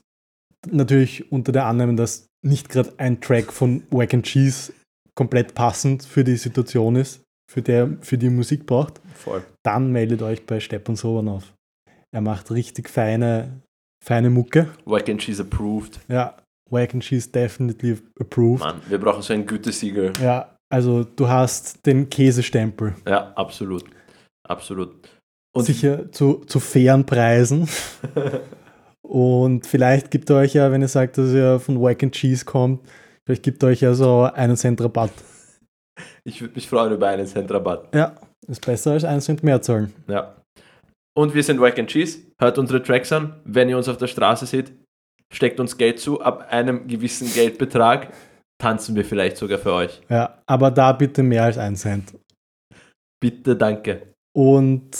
[0.70, 4.72] natürlich unter der Annahme, dass nicht gerade ein Track von Wack and Cheese
[5.14, 9.42] komplett passend für die Situation ist, für, der, für die Musik braucht, Voll.
[9.64, 11.52] dann meldet euch bei Stepan Sobanov.
[12.14, 13.60] Er macht richtig feine,
[14.04, 14.68] feine Mucke.
[14.84, 16.00] Wack and Cheese approved.
[16.08, 16.36] Ja,
[16.70, 18.60] Wack and Cheese definitely approved.
[18.60, 20.12] Mann, wir brauchen so ein Gütesiegel.
[20.22, 22.94] Ja, also du hast den Käsestempel.
[23.06, 23.84] Ja, absolut.
[24.48, 25.08] Absolut.
[25.54, 27.68] Und Sicher zu, zu fairen Preisen.
[29.02, 32.44] Und vielleicht gibt er euch ja, wenn ihr sagt, dass ihr von Wack and Cheese
[32.44, 32.80] kommt,
[33.26, 35.12] vielleicht gibt er euch ja so einen Cent Rabatt.
[36.24, 37.94] ich würde mich freuen über einen Cent Rabatt.
[37.94, 38.14] Ja,
[38.46, 39.92] ist besser als einen Cent mehr zahlen.
[40.08, 40.36] Ja.
[41.14, 42.20] Und wir sind Wack and Cheese.
[42.40, 43.40] Hört unsere Tracks an.
[43.44, 44.72] Wenn ihr uns auf der Straße seht,
[45.30, 46.22] steckt uns Geld zu.
[46.22, 48.14] Ab einem gewissen Geldbetrag
[48.58, 50.00] tanzen wir vielleicht sogar für euch.
[50.08, 52.14] Ja, aber da bitte mehr als einen Cent.
[53.20, 54.14] Bitte, danke.
[54.34, 54.96] Und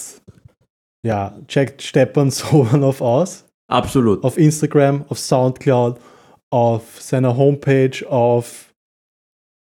[1.05, 3.45] ja, checkt Stepan Sobanov aus.
[3.69, 4.23] Absolut.
[4.23, 5.99] auf Instagram, auf Soundcloud,
[6.51, 8.75] auf seiner Homepage, auf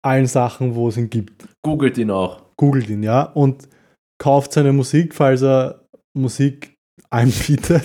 [0.05, 1.49] allen Sachen, wo es ihn gibt.
[1.65, 2.43] Googelt ihn auch.
[2.57, 3.69] Googelt ihn, ja, und
[4.19, 5.85] kauft seine Musik, falls er
[6.17, 6.77] Musik
[7.11, 7.83] anbietet.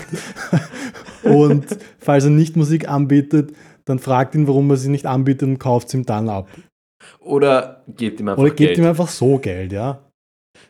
[1.24, 1.66] und
[1.98, 3.52] falls er nicht Musik anbietet,
[3.84, 6.48] dann fragt ihn, warum er sie nicht anbietet und kauft sie ihm dann ab.
[7.20, 8.78] Oder gebt ihm einfach Oder gebt Geld.
[8.78, 10.03] ihm einfach so Geld, ja.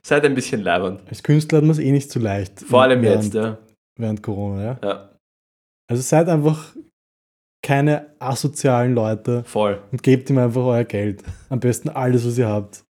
[0.03, 1.03] Seid ein bisschen leibend.
[1.09, 2.61] Als Künstler hat man es eh nicht so leicht.
[2.61, 3.59] Vor allem während, jetzt, ja.
[3.99, 4.81] Während Corona, ja.
[4.83, 5.11] ja.
[5.91, 6.75] Also seid einfach
[7.65, 9.83] keine asozialen Leute Voll.
[9.91, 11.23] und gebt ihm einfach euer Geld.
[11.49, 12.85] Am besten alles, was ihr habt.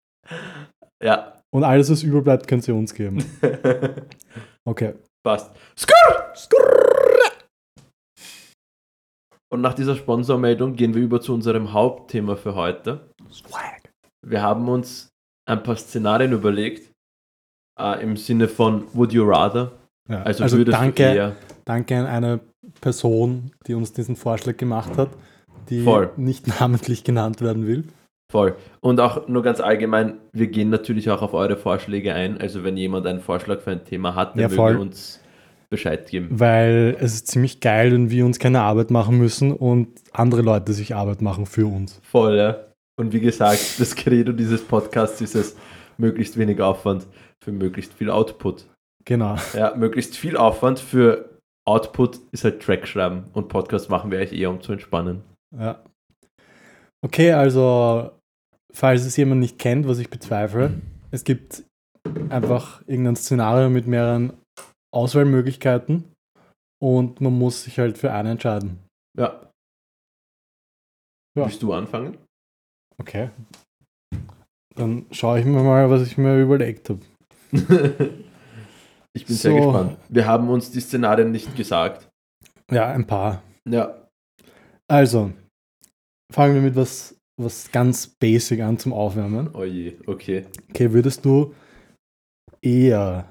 [1.02, 1.40] Ja.
[1.54, 3.24] Und alles, was überbleibt, könnt ihr uns geben.
[4.66, 4.94] Okay.
[5.22, 5.54] Passt.
[5.78, 6.32] Skrrr!
[9.52, 13.08] Und nach dieser Sponsormeldung gehen wir über zu unserem Hauptthema für heute.
[14.26, 15.10] Wir haben uns
[15.46, 16.90] ein paar Szenarien überlegt,
[17.78, 19.72] äh, im Sinne von Would you rather?
[20.08, 20.22] Ja.
[20.22, 22.40] Also, Also, danke, danke an eine
[22.80, 25.10] Person, die uns diesen Vorschlag gemacht hat,
[25.70, 26.10] die Voll.
[26.16, 27.84] nicht namentlich genannt werden will.
[28.30, 28.56] Voll.
[28.80, 32.40] Und auch nur ganz allgemein, wir gehen natürlich auch auf eure Vorschläge ein.
[32.40, 35.20] Also wenn jemand einen Vorschlag für ein Thema hat, dann Ja, möge uns
[35.70, 36.28] Bescheid geben.
[36.30, 40.72] Weil es ist ziemlich geil, wenn wir uns keine Arbeit machen müssen und andere Leute
[40.72, 42.00] sich Arbeit machen für uns.
[42.02, 42.56] Voll, ja.
[42.96, 45.56] Und wie gesagt, das Credo dieses Podcasts ist es,
[45.98, 47.06] möglichst wenig Aufwand
[47.42, 48.66] für möglichst viel Output.
[49.04, 49.36] Genau.
[49.52, 54.38] Ja, möglichst viel Aufwand für Output ist halt Track schreiben und Podcast machen wir eigentlich
[54.38, 55.22] eher, um zu entspannen.
[55.56, 55.82] Ja.
[57.04, 58.10] Okay, also,
[58.72, 60.80] falls es jemand nicht kennt, was ich bezweifle,
[61.10, 61.64] es gibt
[62.30, 64.32] einfach irgendein Szenario mit mehreren
[64.94, 66.04] Auswahlmöglichkeiten
[66.82, 68.78] und man muss sich halt für eine entscheiden.
[69.18, 69.50] Ja.
[71.36, 71.46] Ja.
[71.46, 72.18] Willst du anfangen?
[72.98, 73.30] Okay.
[74.74, 77.00] Dann schaue ich mir mal, was ich mir überlegt habe.
[79.12, 79.56] ich bin sehr So.
[79.56, 79.98] gespannt.
[80.08, 82.08] Wir haben uns die Szenarien nicht gesagt.
[82.70, 83.42] Ja, ein paar.
[83.68, 84.08] Ja.
[84.88, 85.32] Also,
[86.32, 89.50] fangen wir mit was, was ganz basic an zum Aufwärmen.
[89.54, 90.46] Oh je, okay.
[90.70, 91.54] Okay, würdest du
[92.62, 93.28] eher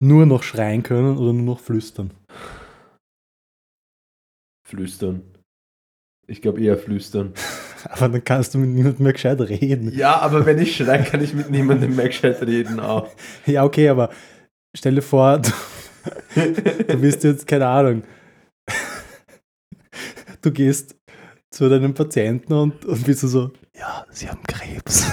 [0.00, 2.12] nur noch schreien können oder nur noch flüstern?
[4.66, 5.22] Flüstern.
[6.28, 7.32] Ich glaube eher flüstern.
[7.84, 9.92] Aber dann kannst du mit niemandem mehr gescheit reden.
[9.96, 13.08] Ja, aber wenn ich schreie, kann ich mit niemandem mehr gescheit reden auch.
[13.46, 14.10] Ja, okay, aber
[14.74, 15.50] stell dir vor, du,
[16.34, 18.02] du bist jetzt, keine Ahnung,
[20.42, 20.96] du gehst
[21.50, 25.10] zu deinem Patienten und, und bist du so, ja, sie haben Krebs.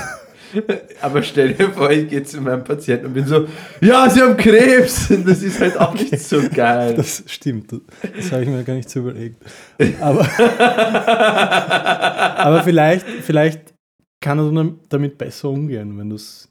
[1.02, 3.48] Aber stell dir vor, ich gehe zu meinem Patienten und bin so,
[3.82, 5.10] ja, sie haben Krebs.
[5.26, 6.94] Das ist halt auch nicht so geil.
[6.96, 9.44] Das stimmt, das habe ich mir gar nicht so überlegt.
[10.00, 10.28] Aber,
[12.38, 13.74] aber vielleicht, vielleicht
[14.22, 16.48] kann er damit besser umgehen, wenn du es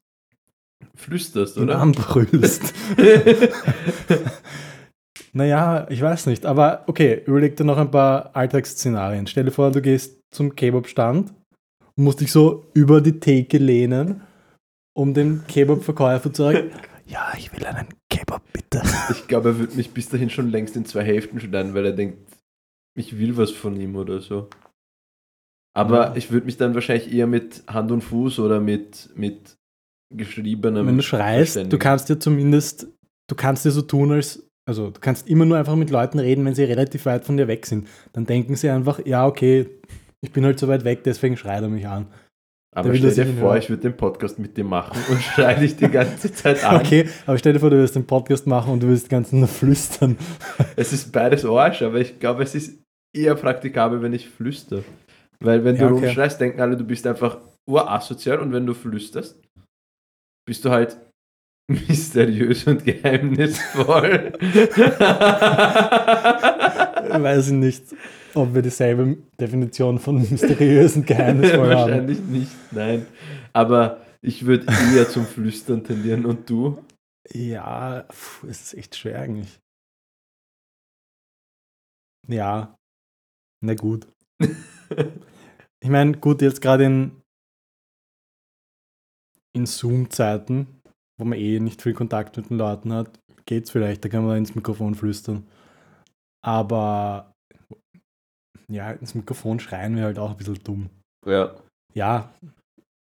[0.96, 1.78] Flüsterst, oder?
[1.80, 2.74] anbrüllst.
[5.36, 6.46] Naja, ich weiß nicht.
[6.46, 9.26] Aber okay, überleg dir noch ein paar Alltagsszenarien.
[9.26, 11.34] Stell dir vor, du gehst zum Kebab-Stand
[11.96, 14.20] musst dich so über die Theke lehnen,
[14.96, 16.70] um dem Kebab-Verkäufer zu sagen,
[17.06, 18.82] ja, ich will einen Kebab, bitte.
[19.10, 21.92] Ich glaube, er wird mich bis dahin schon längst in zwei Hälften schneiden, weil er
[21.92, 22.18] denkt,
[22.96, 24.48] ich will was von ihm oder so.
[25.76, 26.16] Aber Ja.
[26.16, 29.56] ich würde mich dann wahrscheinlich eher mit Hand und Fuß oder mit, mit
[30.14, 30.86] geschriebenem.
[30.86, 32.86] Wenn du schreist, du kannst dir zumindest,
[33.28, 36.44] du kannst dir so tun, als, also du kannst immer nur einfach mit Leuten reden,
[36.44, 37.88] wenn sie relativ weit von dir weg sind.
[38.12, 39.68] Dann denken sie einfach, ja, okay,
[40.24, 42.06] ich bin halt so weit weg, deswegen schreit er mich an.
[42.76, 43.58] Aber stell dir nicht vor, hören.
[43.62, 46.80] ich würde den Podcast mit dir machen und schreie dich die ganze Zeit an.
[46.80, 49.46] Okay, aber stell dir vor, du wirst den Podcast machen und du wirst ganz nur
[49.46, 50.16] flüstern.
[50.76, 52.80] Es ist beides Arsch, aber ich glaube, es ist
[53.14, 54.82] eher praktikabel, wenn ich flüster.
[55.38, 56.06] Weil wenn Ja, du okay.
[56.06, 57.38] rumschreist, denken alle, du bist einfach
[57.70, 59.40] urasozial und wenn du flüsterst,
[60.44, 60.96] bist du halt
[61.70, 64.32] mysteriös und geheimnisvoll.
[67.22, 67.84] Weiß ich nicht,
[68.34, 71.90] ob wir dieselbe Definition von mysteriösen Geheimnisvoll haben.
[71.90, 73.06] Wahrscheinlich nicht, nein.
[73.52, 76.82] Aber ich würde eher zum Flüstern tendieren und du?
[77.32, 79.60] Ja, pf, es ist echt schwer eigentlich.
[82.28, 82.76] Ja,
[83.62, 84.06] na gut.
[85.82, 87.20] Ich meine, gut, jetzt gerade in,
[89.54, 90.80] in Zoom-Zeiten,
[91.18, 94.38] wo man eh nicht viel Kontakt mit den Leuten hat, geht's vielleicht, da kann man
[94.38, 95.46] ins Mikrofon flüstern.
[96.42, 97.34] Aber
[98.68, 100.90] ja, ins Mikrofon schreien wir halt auch ein bisschen dumm.
[101.26, 101.54] Ja,
[101.94, 102.32] Ja,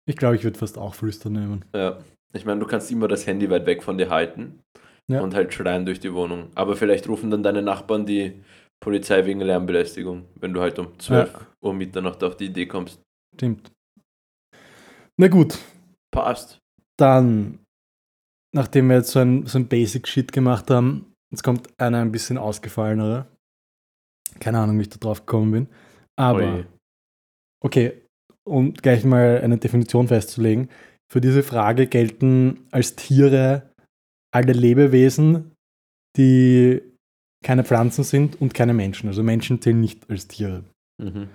[0.06, 1.65] ich glaube, ich würde fast auch flüstern nehmen.
[1.76, 1.97] ja.
[2.36, 4.60] Ich meine, du kannst immer das Handy weit weg von dir halten
[5.08, 5.21] Ja.
[5.21, 6.49] und halt schreien durch die Wohnung.
[6.56, 8.41] Aber vielleicht rufen dann deine Nachbarn die
[8.80, 12.99] Polizei wegen Lärmbelästigung, wenn du halt um 12 Uhr Mitternacht auf die Idee kommst.
[13.36, 13.71] Stimmt.
[15.17, 15.60] Na gut,
[16.12, 16.58] Passt.
[16.97, 17.60] dann,
[18.52, 22.39] nachdem wir jetzt so ein, so ein Basic-Shit gemacht haben, jetzt kommt einer ein bisschen
[22.39, 23.28] ausgefallenere.
[24.39, 25.67] Keine Ahnung, wie ich da drauf gekommen bin.
[26.15, 26.67] Aber, Oje.
[27.63, 28.02] okay,
[28.48, 30.69] um gleich mal eine Definition festzulegen.
[31.12, 33.69] Für diese Frage gelten als Tiere
[34.34, 35.52] alle Lebewesen,
[36.17, 36.82] die
[37.43, 39.08] keine Pflanzen sind und keine Menschen.
[39.10, 40.63] Also Menschen zählen nicht als Tiere
[41.02, 41.30] Mhm.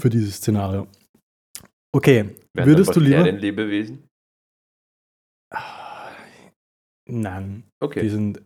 [0.00, 0.86] für dieses Szenario.
[1.94, 3.16] Okay, Wären würdest du lieber...
[3.16, 4.04] Bakterien Lebewesen?
[7.08, 8.00] Nein, Okay.
[8.02, 8.42] die sind,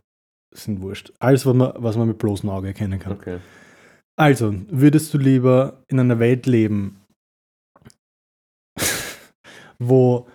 [0.54, 1.12] sind wurscht.
[1.18, 3.12] Alles, was man, was man mit bloßem Auge erkennen kann.
[3.12, 3.38] okay.
[4.16, 7.00] Also, würdest du lieber in einer Welt leben,
[9.80, 10.28] wo,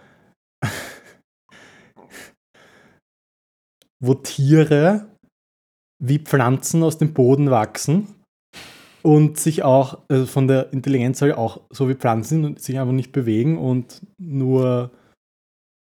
[4.04, 5.10] wo Tiere
[6.02, 8.16] wie Pflanzen aus dem Boden wachsen
[9.02, 12.94] und sich auch also von der Intelligenz her auch so wie Pflanzen und sich einfach
[12.94, 14.92] nicht bewegen und nur,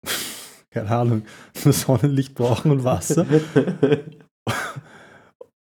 [0.71, 1.21] keine Ahnung,
[1.63, 3.25] nur Sonnenlicht brauchen und Wasser?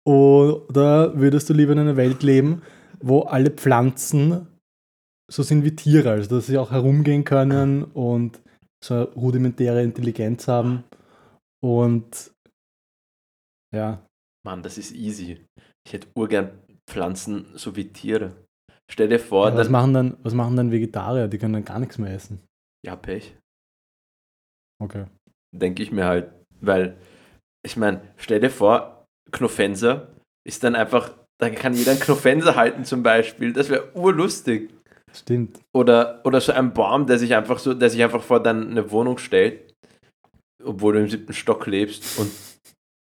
[0.07, 2.61] Oder würdest du lieber in einer Welt leben,
[3.01, 4.47] wo alle Pflanzen
[5.29, 8.41] so sind wie Tiere, also dass sie auch herumgehen können und
[8.81, 10.85] so eine rudimentäre Intelligenz haben
[11.61, 12.31] und
[13.75, 14.07] ja,
[14.45, 15.45] Mann, das ist easy.
[15.85, 18.31] Ich hätte urgern Pflanzen so wie Tiere.
[18.89, 21.27] Stell dir vor, ja was, machen dann, was machen dann Vegetarier?
[21.27, 22.39] Die können dann gar nichts mehr essen.
[22.85, 23.35] ja, Pech.
[24.81, 25.05] Okay.
[25.53, 26.31] denke ich mir halt.
[26.61, 26.97] Weil,
[27.65, 28.96] ich meine, stell dir vor,
[29.31, 30.07] Knofenser
[30.47, 33.53] ist dann einfach, da kann jeder einen Knofenser halten zum Beispiel.
[33.53, 34.69] Das wäre urlustig.
[35.13, 35.59] Stimmt.
[35.73, 39.17] Oder, oder so ein Baum, der sich einfach so, der sich einfach vor deine Wohnung
[39.17, 39.73] stellt,
[40.63, 42.31] obwohl du im siebten Stock lebst und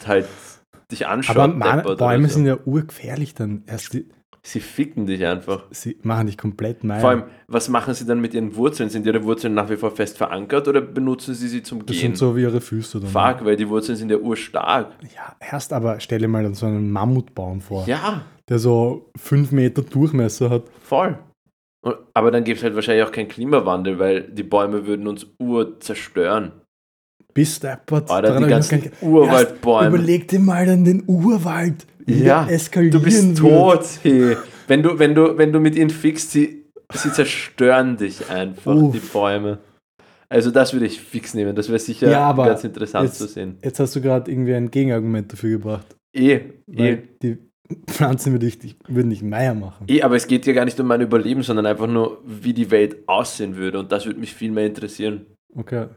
[0.05, 0.27] halt
[0.91, 1.37] dich anschaut.
[1.37, 2.35] Aber Man Bäume so.
[2.35, 3.63] sind ja urgefährlich dann.
[3.65, 4.07] Erst die,
[4.47, 5.63] Sie ficken dich einfach.
[5.71, 7.01] sie machen dich komplett mein.
[7.01, 8.89] Vor allem, was machen sie dann mit ihren Wurzeln?
[8.89, 12.01] Sind ihre Wurzeln nach wie vor fest verankert oder benutzen sie sie zum das Gehen?
[12.11, 13.09] sind so wie ihre Füße dann.
[13.09, 14.91] Fuck, weil die Wurzeln sind ja urstark.
[15.15, 19.81] Ja, erst aber stelle mal dann so einen Mammutbaum vor, Ja, der so fünf Meter
[19.81, 20.63] Durchmesser hat.
[20.83, 21.17] voll.
[21.81, 25.25] Und, aber dann gibt es halt wahrscheinlich auch keinen Klimawandel, weil die Bäume würden uns
[25.39, 26.51] ur zerstören.
[27.35, 28.09] Bis deppert.
[28.09, 29.89] Daran die ganzen Urwaldbäume.
[29.89, 31.85] Überleg dir mal an den Urwald.
[32.07, 34.37] Ja, Du bist tot, hey.
[34.67, 38.93] Wenn du, wenn du, wenn du mit ihnen fixst, sie, sie zerstören dich einfach, Uff.
[38.93, 39.59] die Bäume.
[40.29, 41.55] Also das würde ich fix nehmen.
[41.55, 43.57] Das wäre sicher Ja, ganz interessant jetzt- zu sehen.
[43.63, 45.95] Jetzt hast du gerade irgendwie ein Gegenargument dafür gebracht.
[46.15, 46.39] Eh,
[46.71, 46.97] eh.
[47.21, 47.37] die
[47.87, 49.85] Pflanzen würde ich, ich würden nicht Meier machen.
[49.87, 52.71] Eh, aber es geht ja gar nicht um mein Überleben, sondern einfach nur, wie die
[52.71, 53.79] Welt aussehen würde.
[53.79, 55.25] Und das würde mich viel mehr interessieren.
[55.55, 55.87] Okay.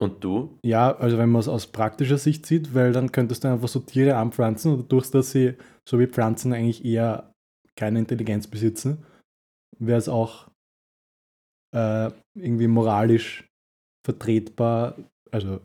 [0.00, 0.58] Und du?
[0.64, 3.80] Ja, also wenn man es aus praktischer Sicht sieht, weil dann könntest du einfach so
[3.80, 5.54] Tiere anpflanzen und dadurch, dass sie
[5.88, 7.34] so wie Pflanzen eigentlich eher
[7.76, 9.04] keine Intelligenz besitzen,
[9.78, 10.48] wäre es auch
[11.74, 13.48] äh, irgendwie moralisch
[14.04, 14.96] vertretbar.
[15.32, 15.60] Also,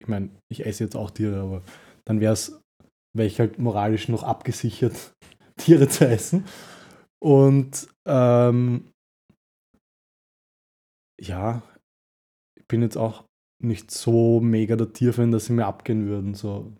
[0.00, 1.62] ich meine, ich esse jetzt auch Tiere, aber
[2.04, 2.60] dann wäre es,
[3.14, 5.14] wäre ich halt moralisch noch abgesichert,
[5.56, 6.46] Tiere zu essen.
[7.22, 8.92] Und ähm,
[11.20, 11.62] ja,
[12.58, 13.24] ich bin jetzt auch
[13.66, 16.34] nicht so mega der Tierfan, dass sie mir abgehen würden.
[16.34, 16.72] So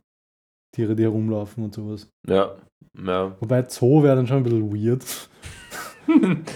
[0.75, 2.11] Tiere, die herumlaufen und sowas.
[2.27, 2.57] Ja.
[2.97, 3.37] ja.
[3.41, 5.05] Wobei Zoo wäre dann schon ein bisschen weird.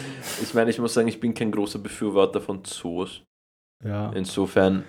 [0.42, 3.22] ich meine, ich muss sagen, ich bin kein großer Befürworter von Zoos.
[3.84, 4.12] Ja.
[4.12, 4.84] Insofern,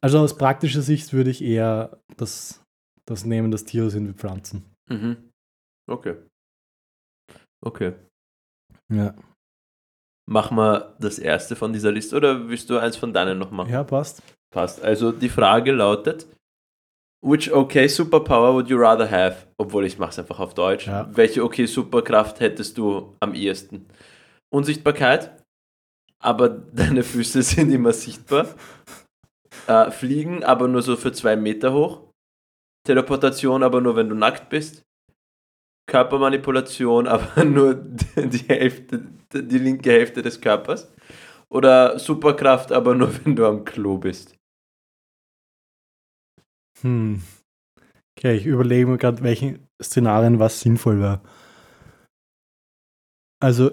[0.00, 2.64] Also aus praktischer Sicht würde ich eher das,
[3.06, 4.64] das nehmen, dass Tiere sind wie Pflanzen.
[4.88, 5.16] mhm.
[5.88, 6.16] okay.
[7.64, 7.92] Okay.
[8.92, 9.14] Ja,
[10.28, 13.70] Machen wir das erste von dieser Liste oder willst du eins von deinen noch machen?
[13.70, 14.22] ja passt.
[14.52, 14.82] Passt.
[14.82, 16.26] Also die Frage lautet:
[17.24, 19.46] Which okay superpower would you rather have?
[19.56, 20.86] Obwohl ich mache es einfach auf Deutsch.
[20.86, 21.08] Ja.
[21.12, 23.86] Welche okay Superkraft hättest du am ehesten?
[24.52, 25.42] Unsichtbarkeit,
[26.18, 28.46] aber deine Füße sind immer sichtbar.
[29.66, 32.00] Äh, fliegen, aber nur so für zwei Meter hoch.
[32.84, 34.82] Teleportation, aber nur wenn du nackt bist.
[35.86, 40.92] Körpermanipulation, aber nur die Hälfte, die linke Hälfte des Körpers.
[41.48, 44.34] Oder Superkraft, aber nur wenn du am Klo bist.
[46.82, 47.22] Hm.
[48.18, 51.20] Okay, ich überlege mir gerade, welchen Szenarien was sinnvoll wäre.
[53.42, 53.70] Also,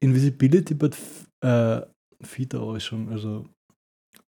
[0.00, 0.96] Invisibility, but
[1.42, 1.82] äh,
[2.22, 3.08] Feet auch schon.
[3.08, 3.46] Also,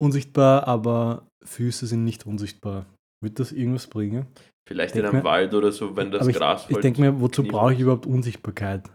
[0.01, 2.85] unsichtbar, aber Füße sind nicht unsichtbar.
[3.23, 4.27] Wird das irgendwas bringen?
[4.67, 7.19] Vielleicht Denk in einem mir- Wald oder so, wenn das ich, Gras ich denke mir,
[7.19, 8.89] wozu brauche ich überhaupt Unsichtbarkeit?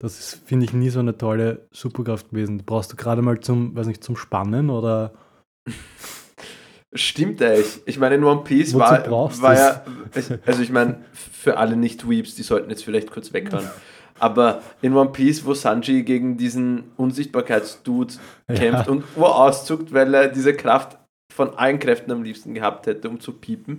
[0.00, 2.58] Das ist, finde ich, nie so eine tolle Superkraft gewesen.
[2.58, 5.12] Die brauchst du gerade mal zum, weiß nicht, zum Spannen oder
[6.94, 7.82] Stimmt eigentlich.
[7.84, 9.84] Ich meine, in One Piece Wozu war, war ja,
[10.46, 13.68] also ich meine, für alle Nicht-Weeps, die sollten jetzt vielleicht kurz weghören.
[14.18, 18.14] Aber in One Piece, wo Sanji gegen diesen Unsichtbarkeitsdude
[18.48, 18.54] Ja.
[18.54, 20.98] kämpft und Uhr auszuckt, weil er diese Kraft
[21.32, 23.78] von allen Kräften am liebsten gehabt hätte, um zu piepen.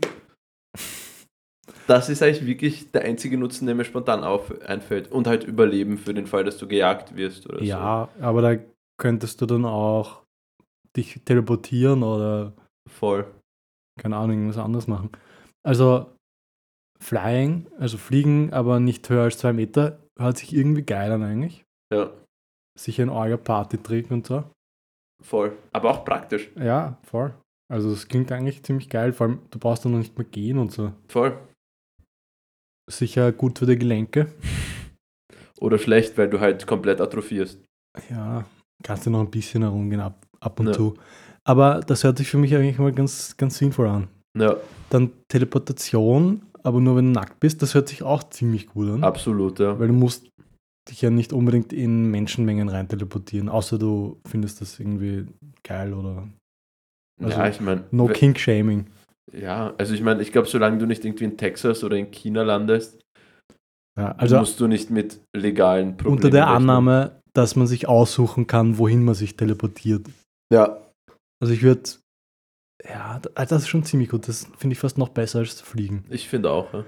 [1.87, 5.11] Das ist eigentlich wirklich der einzige Nutzen, der mir spontan auf, einfällt.
[5.11, 8.61] Und halt Überleben für den Fall, dass du gejagt wirst oder Ja, aber da
[9.01, 10.21] könntest du dann auch
[10.95, 12.53] dich teleportieren oder so.
[12.89, 13.25] Voll.
[13.99, 15.09] keine Ahnung, irgendwas anderes machen.
[15.63, 16.11] Also
[17.01, 21.63] Flying, also fliegen, aber nicht höher als zwei Meter, hört sich irgendwie geil an eigentlich.
[21.93, 22.11] Ja,
[22.77, 24.43] Sicher ein Orga Party-Trick und so.
[25.21, 25.57] voll.
[25.73, 26.49] Aber auch praktisch.
[26.55, 27.33] Ja, voll.
[27.71, 30.57] Also es klingt eigentlich ziemlich geil, vor allem du brauchst dann noch nicht mehr gehen
[30.57, 30.91] und so.
[31.07, 31.37] Voll.
[32.89, 34.33] Sicher gut für die Gelenke.
[35.59, 37.59] oder schlecht, weil du halt komplett atrophierst.
[38.09, 38.45] Ja,
[38.83, 40.73] kannst du noch ein bisschen herumgehen ab, ab und Ja.
[40.73, 40.97] zu.
[41.49, 44.07] Aber das hört sich für mich eigentlich mal ganz, ganz sinnvoll an.
[44.37, 44.55] Ja,
[44.91, 49.03] Dann Teleportation, aber nur wenn du nackt bist, das hört sich auch ziemlich gut an.
[49.03, 49.79] absolut, ja.
[49.79, 50.29] Weil du musst
[50.87, 55.25] dich ja nicht unbedingt in Menschenmengen rein teleportieren, außer du findest das irgendwie
[55.63, 56.27] geil oder
[57.21, 58.85] also ja, ich meine, no kink shaming.
[59.33, 62.43] ja, also ich meine, ich glaube, solange du nicht irgendwie in Texas oder in China
[62.43, 62.99] landest,
[63.99, 66.69] Ja, also musst du nicht mit legalen Problemen unter der rechnen.
[66.69, 70.05] Annahme, dass man sich aussuchen kann, wohin man sich teleportiert.
[70.53, 70.77] Ja,
[71.41, 71.81] Also ich würde,
[72.87, 74.27] ja, d- das ist schon ziemlich gut.
[74.27, 76.03] Das finde ich fast noch besser als Fliegen.
[76.09, 76.73] ich finde auch.
[76.73, 76.85] Ja.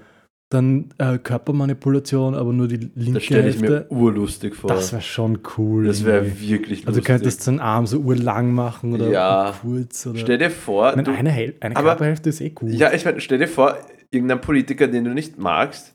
[0.50, 3.86] Dann äh, Körpermanipulation, aber nur die linke Das stelle ich Hälfte.
[3.90, 4.68] mir urlustig vor.
[4.68, 5.86] das wäre schon cool.
[5.86, 6.86] Das wäre wirklich lustig.
[6.88, 9.54] Also du könntest deinen Arm so urlang machen oder Ja.
[9.62, 10.06] kurz.
[10.06, 12.70] Oder Stell dir vor, ich meine, du, eine, Häl eine aber- Körperhälfte ist eh gut.
[12.70, 13.78] ja, ich meine, stell dir vor,
[14.10, 15.94] irgendein Politiker, den du nicht magst,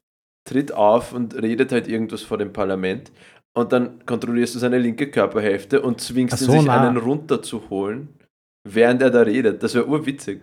[0.50, 3.12] tritt auf und redet halt irgendwas vor dem Parlament
[3.56, 6.88] und dann kontrollierst du seine linke Körperhälfte und zwingst Ach ihn, so, sich na.
[6.88, 8.08] einen runterzuholen,
[8.74, 9.62] während er da redet.
[9.64, 10.42] Das wäre urwitzig.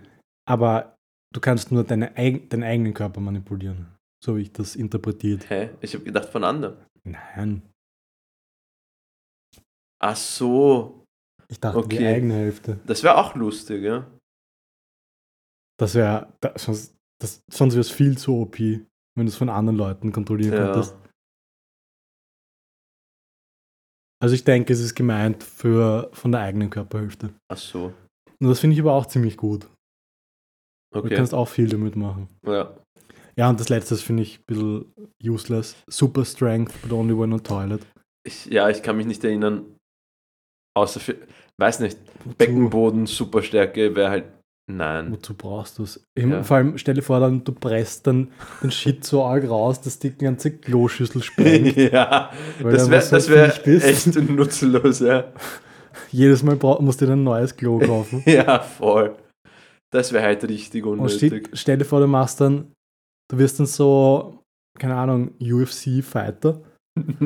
[0.48, 0.96] Aber
[1.32, 3.86] du kannst nur deine, eig deinen eigenen Körper manipulieren.
[4.22, 5.48] So wie ich das interpretiert.
[5.50, 5.70] Hä?
[5.80, 6.76] Ich habe gedacht von anderen.
[7.04, 7.62] Nein.
[10.02, 11.04] Ach so,
[11.48, 12.06] Ich dachte die Okay.
[12.14, 12.78] eigene Hälfte.
[12.86, 14.10] das wäre auch lustig, ja.
[15.78, 19.48] Das wäre, das, sonst, das, sonst wäre es viel zu OP, wenn du es von
[19.48, 20.64] anderen Leuten kontrollieren ja.
[20.72, 20.96] könntest.
[24.22, 27.34] Also ich denke, es ist gemeint für von der eigenen Körperhälfte.
[27.50, 27.92] Ach so,
[28.40, 29.66] Und das finde ich aber auch ziemlich gut.
[30.92, 31.16] Du okay.
[31.16, 32.28] kannst auch viel damit machen.
[32.46, 32.76] Ja.
[33.36, 35.76] Ja, und das letzte finde ich ein bisschen useless.
[35.88, 37.84] Super Strength, but only when on toilet.
[38.26, 39.76] Ich, ja, ich kann mich nicht erinnern.
[40.76, 41.16] Außer für,
[41.58, 44.24] weiß nicht, Wozu, Beckenboden, Superstärke wäre halt,
[44.70, 45.12] nein.
[45.12, 46.04] wozu brauchst du es?
[46.18, 46.42] Ja.
[46.42, 48.32] Vor allem, stell dir vor, dann, du presst dann
[48.62, 51.76] den Shit so arg raus, dass die ganze Kloschüssel sprengt.
[51.76, 52.32] ja,
[52.62, 53.84] das du wäre wär bist.
[53.84, 55.32] echt nutzlos, ja.
[56.10, 58.22] Jedes Mal musst du dir ein neues Klo kaufen.
[58.26, 59.16] Ja, voll.
[59.90, 61.50] Das wäre halt richtig Und unnötig.
[61.52, 62.72] stell, dir vor, du machst dann,
[63.30, 64.42] du wirst dann so,
[64.78, 66.60] keine Ahnung, UFC-Fighter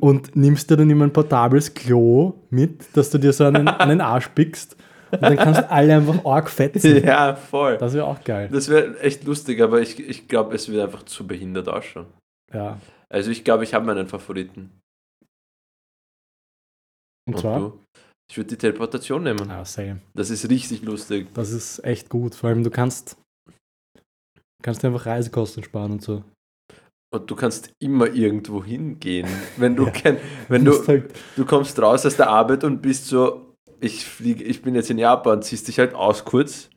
[0.00, 4.00] und nimmst dir dann immer ein portables Klo mit, dass du dir so einen, einen
[4.00, 4.76] Arsch pickst
[5.12, 7.04] und dann kannst alle einfach arg fetzen.
[7.04, 7.78] ja, voll.
[7.78, 8.48] Das wäre auch geil.
[8.50, 12.06] Das wäre echt lustig, aber ich, ich glaube, es wird einfach zu behindert ausschauen.
[12.52, 12.78] Ja.
[13.08, 14.80] Also ich glaube, ich habe meinen Favoriten.
[17.28, 17.58] Und zwar?
[17.58, 17.78] du?
[18.30, 19.50] Ich würde die Teleportation nehmen.
[19.50, 20.00] Ah, same.
[20.14, 21.28] Das ist richtig lustig.
[21.34, 22.34] Das ist echt gut.
[22.34, 23.16] Vor allem, du kannst,
[24.62, 26.24] kannst einfach Reisekosten sparen und so.
[27.14, 29.28] Und du kannst immer irgendwo hingehen.
[29.56, 29.90] Wenn du Ja.
[29.90, 30.18] kein,
[30.48, 34.60] wenn du, halt, du kommst raus aus der Arbeit und bist so, ich fliege, ich
[34.62, 36.68] bin jetzt in Japan, ziehst dich halt aus kurz.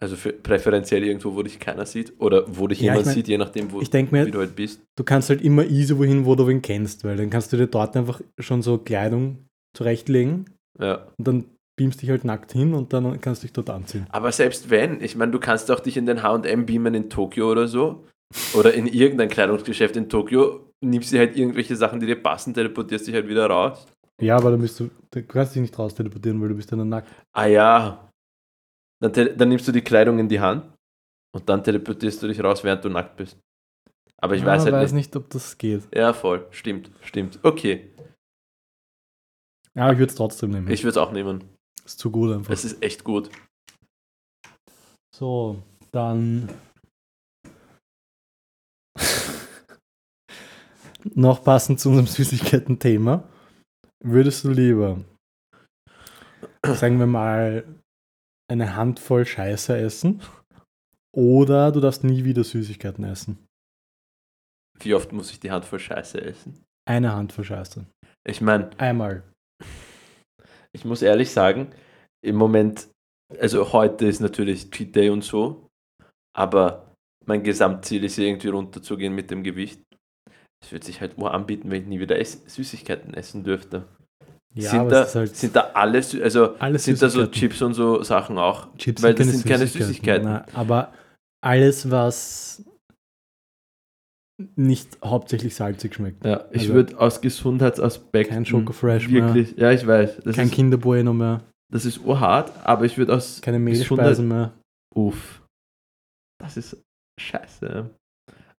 [0.00, 2.12] Also für, präferenziell irgendwo, wo dich keiner sieht.
[2.20, 4.38] Oder wo dich Ja, jemand ich mein, sieht, je nachdem, wo denke wie mir, du
[4.38, 4.80] halt bist.
[4.96, 7.66] du kannst halt immer easy wohin, wo du wen kennst, weil dann kannst du dir
[7.66, 9.46] dort einfach schon so Kleidung
[9.76, 10.44] zurechtlegen
[10.80, 11.06] Ja.
[11.16, 11.44] und dann
[11.76, 14.06] beamst dich halt nackt hin und dann kannst du dich dort anziehen.
[14.10, 17.50] Aber selbst wenn, ich meine, du kannst auch dich in den H&M beamen in Tokio
[17.50, 18.04] oder so.
[18.54, 23.06] Oder in irgendein Kleidungsgeschäft in Tokio, nimmst dir halt irgendwelche Sachen, die dir passen, teleportierst
[23.06, 23.86] dich halt wieder raus.
[24.20, 26.76] Ja, aber dann bist du, du kannst dich nicht raus teleportieren, weil du bist ja
[26.76, 27.08] dann nackt.
[27.32, 28.10] Ah ja.
[29.00, 30.64] Dann, dann nimmst du die Kleidung in die Hand
[31.34, 33.38] und dann teleportierst du dich raus, während du nackt bist.
[34.20, 35.14] Aber ich ja, weiß halt weiß nicht.
[35.14, 35.84] nicht, ob das geht.
[35.94, 36.46] Ja, voll.
[36.50, 37.38] Stimmt, stimmt.
[37.42, 37.92] Okay,
[39.74, 40.70] Ja, ich würde es trotzdem nehmen.
[40.70, 41.44] ich würde es auch nehmen.
[41.84, 42.52] ist zu gut einfach.
[42.52, 43.30] Es ist echt gut.
[45.14, 45.62] So,
[45.92, 46.48] dann
[51.14, 53.28] noch passend zu unserem Süßigkeiten-Thema.
[54.04, 55.04] Würdest du lieber,
[56.64, 57.64] sagen wir mal,
[58.50, 60.22] eine Handvoll Scheiße essen
[61.14, 63.44] oder du darfst nie wieder Süßigkeiten essen?
[64.80, 66.64] Wie oft muss ich die Hand voll Scheiße essen?
[66.88, 67.84] Eine Handvoll Scheiße.
[68.24, 69.24] Ich meine, Einmal.
[70.72, 71.70] Ich muss ehrlich sagen,
[72.24, 72.88] im Moment,
[73.40, 75.68] also heute ist natürlich Cheat Day und so,
[76.36, 76.94] aber
[77.26, 79.82] mein Gesamtziel ist irgendwie runterzugehen mit dem Gewicht.
[80.64, 83.84] Es wird sich halt nur anbieten, wenn ich nie wieder ess Süßigkeiten essen dürfte.
[84.54, 87.32] Ja, sind, da, halt sind da alle, Sü- also alles sind da so Süßigkeiten.
[87.40, 88.74] Chips und so Sachen auch?
[88.76, 90.26] Chips weil das sind keine Süßigkeiten.
[90.26, 90.92] Nein, aber
[91.44, 92.64] alles, was
[94.56, 96.24] nicht hauptsächlich salzig schmeckt.
[96.24, 99.24] Ja, ich Also- würde aus Gesundheitsaspekten Kein Schokofresh mehr.
[99.34, 103.14] wirklich, ja, ich weiß, das Kein ist, Kinderbueno mehr, das ist urhart, aber ich würde
[103.14, 104.52] aus keine Mehlspeisen mehr.
[104.94, 105.42] Uff.
[106.40, 106.80] Das ist
[107.20, 107.90] scheiße.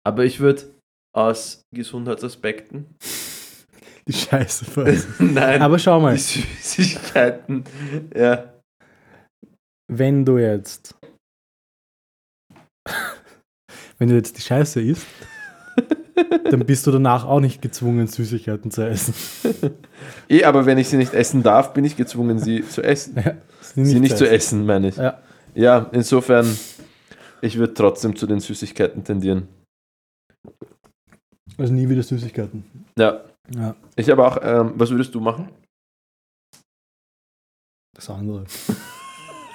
[0.04, 0.62] Aber ich würde
[1.16, 2.86] aus Gesundheitsaspekten.
[4.08, 4.64] Die Scheiße.
[5.22, 7.64] Nein, Aber schau mal, die Süßigkeiten.
[8.16, 8.54] Ja.
[9.92, 10.96] wenn du jetzt
[13.98, 15.06] wenn du jetzt die Scheiße isst
[16.50, 19.14] dann bist du danach auch nicht gezwungen, Süßigkeiten zu essen.
[20.28, 23.16] Eh, aber wenn ich sie nicht essen darf, bin ich gezwungen, sie zu essen.
[23.16, 23.34] Ja,
[23.74, 24.96] sie nicht zu essen, meine ich.
[24.96, 25.18] Ja.
[25.54, 26.46] Ja, insofern,
[27.40, 29.48] ich würde trotzdem zu den Süßigkeiten tendieren.
[31.56, 32.64] Also nie wieder Süßigkeiten.
[32.96, 35.48] Ja, Ja, ich habe auch, ähm, was würdest du machen?
[37.94, 38.44] das andere.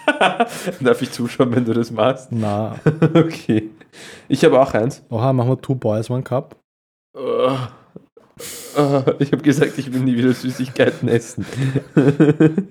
[0.82, 2.30] Darf ich zuschauen, wenn du das machst?
[2.32, 2.76] Na,
[3.14, 3.70] Okay.
[4.28, 5.04] Ich habe auch eins.
[5.10, 6.56] oha, machen wir Two Boys, One Cup.
[7.18, 7.58] Oh.
[8.76, 11.46] Oh, ich habe gesagt, ich will nie wieder Süßigkeiten essen.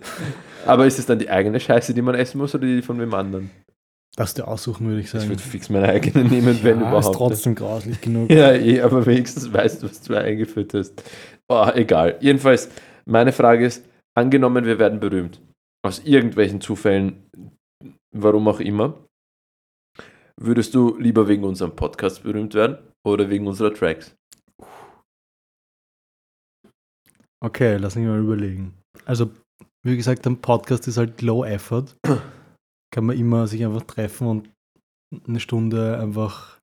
[0.66, 3.14] Aber ist es dann die eigene Scheiße, die man essen muss oder die von wem
[3.14, 3.51] anderen?
[4.16, 5.29] Darfst du aussuchen, würde ich Ich sagen.
[5.29, 7.07] würde fix meine eigene nehmen, wenn ja, überhaupt.
[7.07, 8.31] ist trotzdem grauslich genug.
[8.31, 11.03] Ja, eh, aber wenigstens weißt du, was du eingeführt hast.
[11.49, 12.16] Oh, egal.
[12.20, 12.68] Jedenfalls,
[13.07, 15.41] meine Frage ist, angenommen, wir werden berühmt.
[15.85, 17.23] Aus irgendwelchen Zufällen,
[18.14, 18.95] warum auch immer.
[20.37, 24.14] Würdest du lieber wegen unserem Podcast berühmt werden oder wegen unserer Tracks?
[27.43, 28.74] Okay, lass mich mal überlegen.
[29.05, 29.30] Also,
[29.85, 31.97] wie gesagt, ein Podcast ist halt low effort.
[32.95, 34.51] Kann man immer sich einfach treffen und
[35.26, 36.61] eine Stunde einfach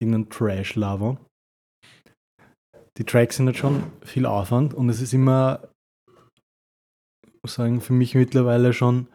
[0.00, 1.18] irgendeinen Trash labern.
[2.98, 5.68] Die Tracks sind halt schon viel Aufwand und es ist immer,
[7.42, 9.08] muss sagen, für mich mittlerweile schon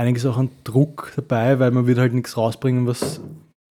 [0.00, 3.20] einiges auch an Druck dabei, weil man wird halt nichts rausbringen, was,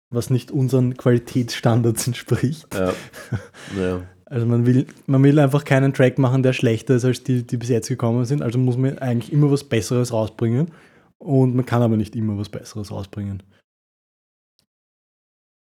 [0.09, 2.73] was nicht unseren Qualitätsstandards entspricht.
[2.73, 2.93] Ja.
[3.77, 4.01] ja.
[4.25, 7.57] Also man will, man will einfach keinen Track machen, der schlechter ist als die, die
[7.57, 8.41] bis jetzt gekommen sind.
[8.41, 10.71] Also muss man eigentlich immer was Besseres rausbringen.
[11.19, 13.43] Und man kann aber nicht immer was Besseres rausbringen.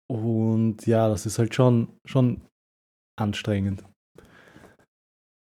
[0.09, 2.41] Und ja, das ist halt schon, schon
[3.19, 3.83] anstrengend.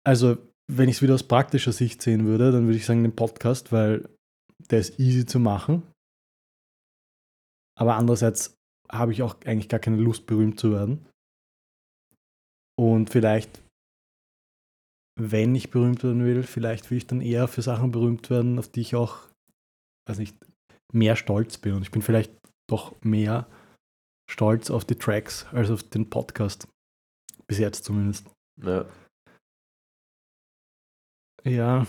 [0.04, 0.38] Also,
[0.70, 3.72] wenn ich es wieder aus praktischer Sicht sehen würde, dann würde ich sagen den Podcast,
[3.72, 4.08] weil
[4.58, 5.82] der ist easy zu machen.
[7.78, 8.54] Aber andererseits
[8.90, 11.06] habe ich auch eigentlich gar keine Lust, berühmt zu werden.
[12.76, 13.62] Und vielleicht,
[15.18, 18.68] wenn ich berühmt werden will, vielleicht will ich dann eher für Sachen berühmt werden, auf
[18.68, 19.28] die ich auch,
[20.08, 20.36] weiß nicht,
[20.92, 21.74] mehr stolz bin.
[21.74, 22.32] Und ich bin vielleicht
[22.68, 23.46] doch mehr
[24.30, 26.68] stolz auf die Tracks als auf den Podcast.
[27.46, 28.26] Bis jetzt zumindest.
[28.62, 28.86] ja.
[31.44, 31.86] Ja,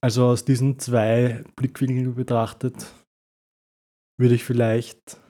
[0.00, 2.92] also aus diesen zwei Blickwinkeln betrachtet,
[4.18, 5.20] würde ich vielleicht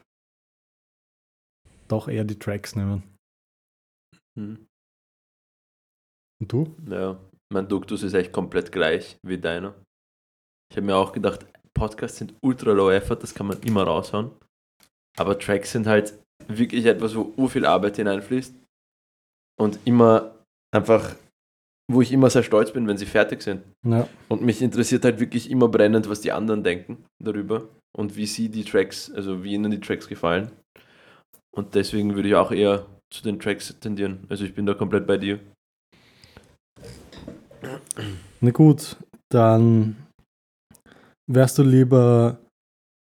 [1.89, 3.03] doch eher die Tracks nehmen.
[4.39, 4.67] Hm.
[6.41, 6.77] Und du?
[6.89, 7.21] Ja,
[7.53, 9.75] mein Duktus ist echt komplett gleich wie deiner.
[10.71, 14.31] Ich habe mir auch gedacht, Podcasts sind ultra low effort, das kann man immer raushauen.
[15.19, 18.55] Aber Tracks sind halt wirklich etwas, wo ur viel Arbeit hineinfließt.
[19.61, 20.35] Und immer
[20.75, 21.15] einfach,
[21.93, 23.63] wo ich immer sehr stolz bin, wenn sie fertig sind.
[23.87, 24.09] Ja.
[24.29, 28.49] Und mich interessiert halt wirklich immer brennend, was die anderen denken darüber und wie sie
[28.49, 30.51] die Tracks, also wie ihnen die Tracks gefallen.
[31.55, 34.27] Und deswegen würde ich auch eher zu den Tracks tendieren.
[34.29, 35.39] Also ich bin da komplett bei dir.
[38.41, 38.97] Na gut,
[39.29, 39.97] dann
[41.31, 42.39] wärst du lieber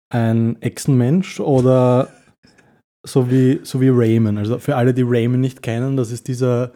[0.09, 2.09] ein Echsenmensch oder
[3.05, 4.37] so wie, so wie Rayman.
[4.37, 6.71] Also für alle, die Rayman nicht kennen, das ist dieser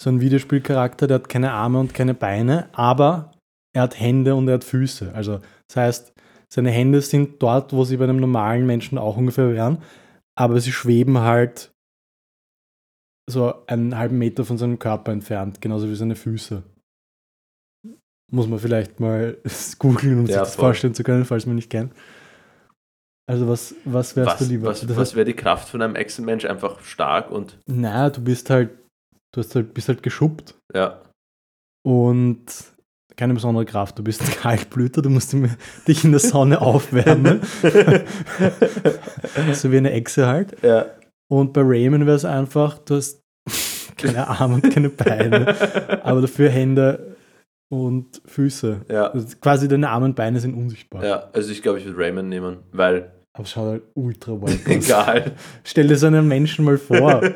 [0.00, 3.32] so ein Videospielcharakter, der hat keine Arme und keine Beine, aber
[3.74, 5.12] er hat Hände und er hat Füße.
[5.14, 6.12] Also das heißt,
[6.52, 9.82] seine Hände sind dort, wo sie bei einem normalen Menschen auch ungefähr wären,
[10.38, 11.72] aber sie schweben halt
[13.28, 16.62] so einen halben Meter von seinem Körper entfernt, genauso wie seine Füße.
[18.30, 19.38] Muss man vielleicht mal
[19.78, 20.66] googeln, um sich Ja, das voll.
[20.66, 21.92] vorstellen zu können, falls man nicht kennt.
[23.28, 24.68] Also was, was wärst Was, du lieber?
[24.68, 26.44] was, Das was wäre die Kraft von einem Echsenmensch?
[26.44, 28.70] Einfach stark und naja, du bist halt,
[29.36, 31.00] du hast halt, bist halt geschuppt ja.
[31.84, 32.42] und
[33.16, 33.98] keine besondere Kraft.
[33.98, 35.34] Du bist ein Kaltblüter, du musst
[35.86, 37.42] dich in der Sonne aufwärmen,
[39.52, 40.62] so wie eine Echse halt.
[40.62, 40.86] ja.
[41.28, 43.20] Und bei Rayman wäre es einfach, du hast
[43.96, 45.56] keine Arme und keine Beine,
[46.04, 47.16] aber dafür Hände
[47.68, 48.82] und Füße.
[48.88, 49.08] ja.
[49.08, 51.04] Also quasi deine Arme und Beine sind unsichtbar.
[51.04, 54.60] Ja, also ich glaube, ich würde Raymond nehmen, weil Aber es schaut halt ultra wild
[54.66, 54.86] aus.
[54.86, 55.32] egal.
[55.62, 57.20] Stell dir so einen Menschen mal vor.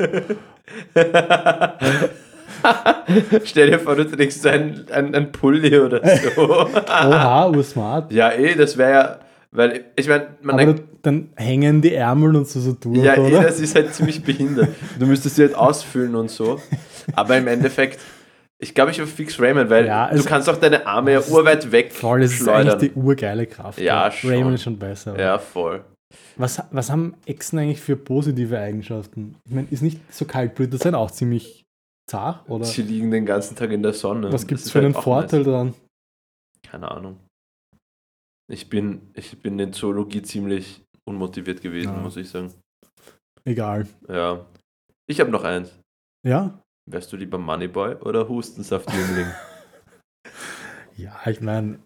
[3.45, 6.01] Stell dir vor, du trägst ein, ein, ein Pulli oder
[6.35, 6.41] so.
[6.67, 8.13] Oha, ursmart.
[8.13, 9.19] ja, eh, das wäre ja,
[9.51, 13.17] weil ich meine, man Aber denkt, dann hängen die Ärmel und so so durch, ja,
[13.17, 13.43] eh, oder?
[13.43, 14.69] das ist halt ziemlich behindert.
[14.99, 16.61] Du müsstest sie halt ausfüllen und so.
[17.15, 17.99] Aber im Endeffekt,
[18.59, 21.73] ich glaube, ich würde fix Raymond, weil Ja, du kannst auch deine Arme ja urweit
[21.73, 23.81] weg Voll, das ist eigentlich die urgeile Kraft.
[23.81, 24.31] Ja, schon.
[24.31, 25.19] Raymond ist schon besser.
[25.19, 25.81] Ja, voll.
[26.37, 29.37] Was, was haben Echsen eigentlich für positive Eigenschaften?
[29.45, 31.65] Ich meine, ist nicht so kaltblütig sein auch ziemlich
[32.11, 32.49] zart?
[32.49, 34.33] Oder Sie liegen den ganzen Tag in der Sonne.
[34.33, 35.49] was gibt es für halt einen auch Vorteil nice.
[35.49, 35.75] dran?
[36.63, 37.19] Keine Ahnung.
[38.51, 42.01] Ich bin, ich bin in Zoologie ziemlich unmotiviert gewesen, Ja.
[42.01, 42.53] muss ich sagen.
[43.45, 43.87] Egal.
[44.09, 44.45] Ja.
[45.09, 45.71] Ich habe noch eins.
[46.27, 46.61] Ja?
[46.91, 49.27] Wärst du lieber Moneyboy oder Hustensaftjüngling?
[50.97, 51.79] Ja, ich meine,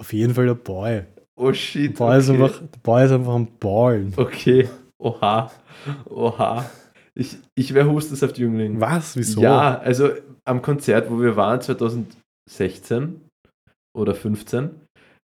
[0.00, 1.04] auf jeden Fall der Boy.
[1.36, 1.96] Oh Der shit.
[1.96, 2.42] Boy, ist, okay.
[2.42, 4.12] einfach, der Boy ist einfach am Ballen.
[4.16, 4.68] Okay.
[4.98, 5.50] Oha.
[6.08, 6.64] Oha.
[7.14, 8.80] Ich, ich wäre Hustensaftjüngling.
[8.80, 9.16] Was?
[9.16, 9.40] Wieso?
[9.42, 10.10] Ja, also
[10.44, 13.20] am Konzert, wo wir waren, 2016
[13.96, 14.70] oder 15,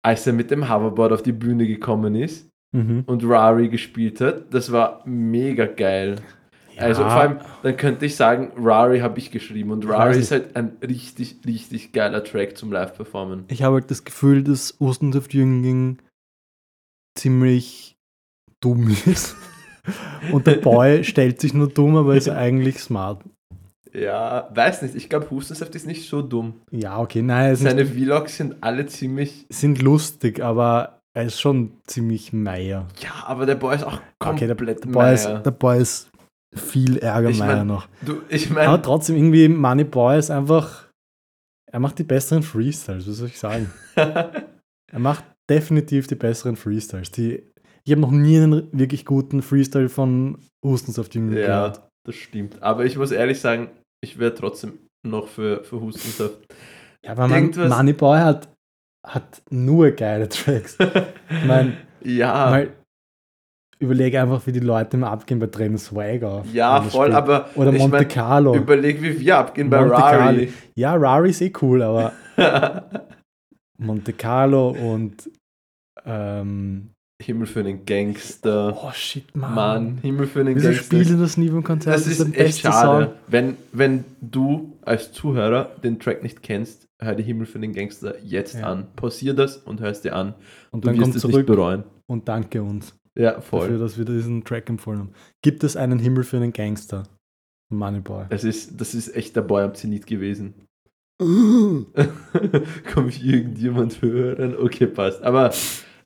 [0.04, 3.04] als er mit dem Hoverboard auf die Bühne gekommen ist Mhm.
[3.06, 6.16] und Rari gespielt hat, das war mega geil.
[6.76, 10.56] Also vor allem, dann könnte ich sagen, Rari habe ich geschrieben und Rari ist halt
[10.56, 13.44] ein richtig, richtig geiler Track zum Live-Performen.
[13.48, 15.98] Ich habe halt das Gefühl, dass Ostensaft-Jüngling
[17.16, 17.96] ziemlich
[18.60, 19.36] dumm ist.
[20.32, 23.22] Und der Boy stellt sich nur dumm, aber ist eigentlich smart.
[23.92, 26.54] Ja, weiß nicht, ich glaube, Hustensaft ist nicht so dumm.
[26.72, 31.40] Ja, okay, nein, es sind, Seine Vlogs sind alle ziemlich, sind lustig, aber er ist
[31.40, 32.88] schon ziemlich Meier.
[32.98, 36.10] ja, aber der Boy ist auch Okay, der, komplett der, Boy ist, der Boy ist
[36.54, 37.88] viel ärger Ich mein- noch.
[38.02, 40.88] Du, ich Aber meine, trotzdem irgendwie, Money Boy ist einfach,
[41.70, 43.70] er macht die besseren Freestyles, was soll ich sagen?
[44.92, 47.10] Er macht definitiv die besseren Freestyles.
[47.10, 47.42] Die,
[47.84, 51.88] ich habe noch nie einen wirklich guten Freestyle von Hustensaft-Jüngling ja, gehört.
[52.06, 52.62] das stimmt.
[52.62, 56.38] Aber ich muss ehrlich sagen, ich wäre trotzdem noch für, für Hustensaft.
[57.04, 58.48] Ja, aber man, Moneyboy hat,
[59.04, 60.78] hat nur geile Tracks.
[61.28, 62.72] Ich meine, ja, mal
[63.78, 66.44] überlege einfach, wie die Leute immer abgehen bei Trainer Swagger.
[66.52, 67.16] ja, wenn er voll, spielt.
[67.16, 68.54] aber Oder Monte mein, Carlo.
[68.54, 70.52] überleg, wie wir abgehen bei Monte Rari.
[70.76, 72.12] Ja, Rari ist eh cool, aber
[73.78, 75.30] Monte Carlo und
[76.06, 76.90] ähm,
[77.22, 78.76] Himmel für einen Gangster.
[78.82, 79.54] oh shit, Mann.
[79.54, 80.84] Mann, Himmel für einen Wieso Gangster.
[80.84, 81.94] spielen das nie beim Konzert?
[81.96, 83.04] Das ist der echt schade.
[83.06, 83.14] Song.
[83.28, 88.14] Wenn, wenn du als Zuhörer den Track nicht kennst, hör die Himmel für den Gangster
[88.22, 88.66] jetzt Ja.
[88.72, 88.86] an.
[88.96, 90.34] Pausier das und hör es dir an.
[90.70, 91.84] Und Du dann wirst kommt es nicht zurück bereuen.
[92.06, 93.78] und danke uns Ja, dafür, voll.
[93.78, 95.12] dass wir diesen Track empfohlen haben.
[95.42, 97.04] Gibt es einen Himmel für einen Gangster?
[97.72, 98.26] Moneyboy.
[98.28, 100.54] Das ist, das ist echt der Boy am Zenit gewesen.
[102.92, 104.56] Komm ich irgendjemand hören?
[104.56, 105.22] Okay, passt.
[105.22, 105.52] Aber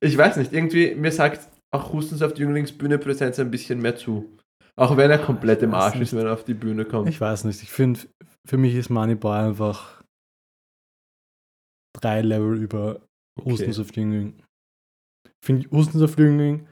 [0.00, 4.36] ich weiß nicht, irgendwie, mir sagt auch Hustensaft Jünglingsbühne Präsenz ein bisschen mehr zu.
[4.76, 6.16] Auch wenn er komplett im Arsch ist, nicht.
[6.16, 7.08] wenn er auf die Bühne kommt.
[7.08, 7.62] Ich weiß nicht.
[7.62, 8.00] Ich finde,
[8.46, 10.02] für mich ist Moneyboy einfach
[11.94, 13.00] drei Level über
[13.38, 13.50] Okay.
[13.52, 14.34] Hustensaft-Jüngling.
[15.24, 16.66] Ich finde, Hustensaft-Jüngling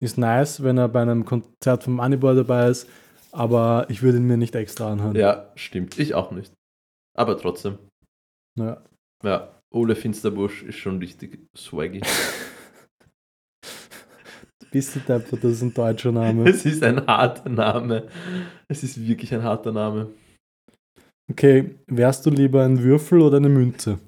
[0.00, 2.88] ist nice, wenn er bei einem Konzert von Moneyboy dabei ist,
[3.32, 5.14] aber ich würde ihn mir nicht extra anhören.
[5.14, 5.98] Ja, stimmt.
[5.98, 6.52] Ich auch nicht.
[7.16, 7.78] Aber trotzdem.
[8.58, 8.82] Ja.
[9.22, 12.00] Ja, Ole Finsterbusch ist schon richtig swaggy.
[14.72, 16.44] Bist du deppert, das ist ein deutscher Name.
[16.48, 18.06] Es ist ein harter Name.
[18.68, 20.08] Es ist wirklich ein harter Name.
[21.30, 23.98] Okay, wärst du lieber ein Würfel oder eine Münze?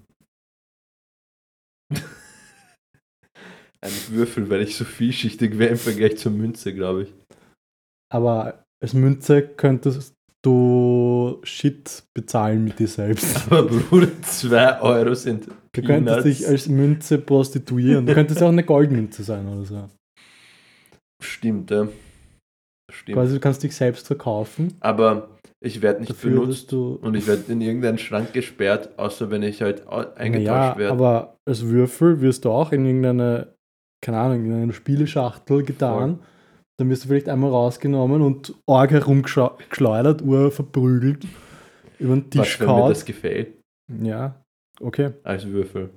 [3.85, 7.15] Ein Würfel, weil ich so vielschichtig wäre im Vergleich zur Münze, glaube ich.
[8.13, 10.15] Aber als Münze könntest
[10.45, 13.47] du Shit bezahlen mit dir selbst.
[13.51, 16.25] Aber Bruder, 2 Euro sind Du könntest Peanuts.
[16.25, 18.07] dich als Münze prostituieren.
[18.07, 19.89] Du könntest auch eine Goldmünze sein oder so.
[21.23, 21.89] Stimmt, ja.
[22.93, 23.17] Stimmt.
[23.17, 24.75] Quasi, du kannst dich selbst verkaufen.
[24.81, 25.29] Aber
[25.61, 29.63] ich werde nicht Dafür, benutzt und ich werde in irgendeinen Schrank gesperrt, außer wenn ich
[29.63, 30.93] halt eingetauscht Naja, werde.
[30.93, 33.52] aber als Würfel wirst du auch in irgendeine,
[34.03, 36.19] keine Ahnung, in eine Spieleschachtel getan.
[36.79, 41.27] Dann wirst du vielleicht einmal rausgenommen und arg herumgeschleudert, ur verprügelt,
[41.99, 42.89] über den Tisch Was, wenn mir gehauen.
[42.89, 43.59] das gefällt,
[44.03, 44.43] Ja,
[44.81, 45.13] okay.
[45.23, 45.91] als Würfel.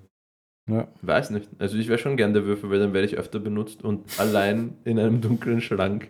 [0.70, 0.88] Ja.
[1.02, 1.50] Weiß nicht.
[1.60, 4.78] Also ich wäre schon gern der Würfel, weil dann werde ich öfter benutzt und allein
[4.84, 6.10] in einem dunklen Schrank.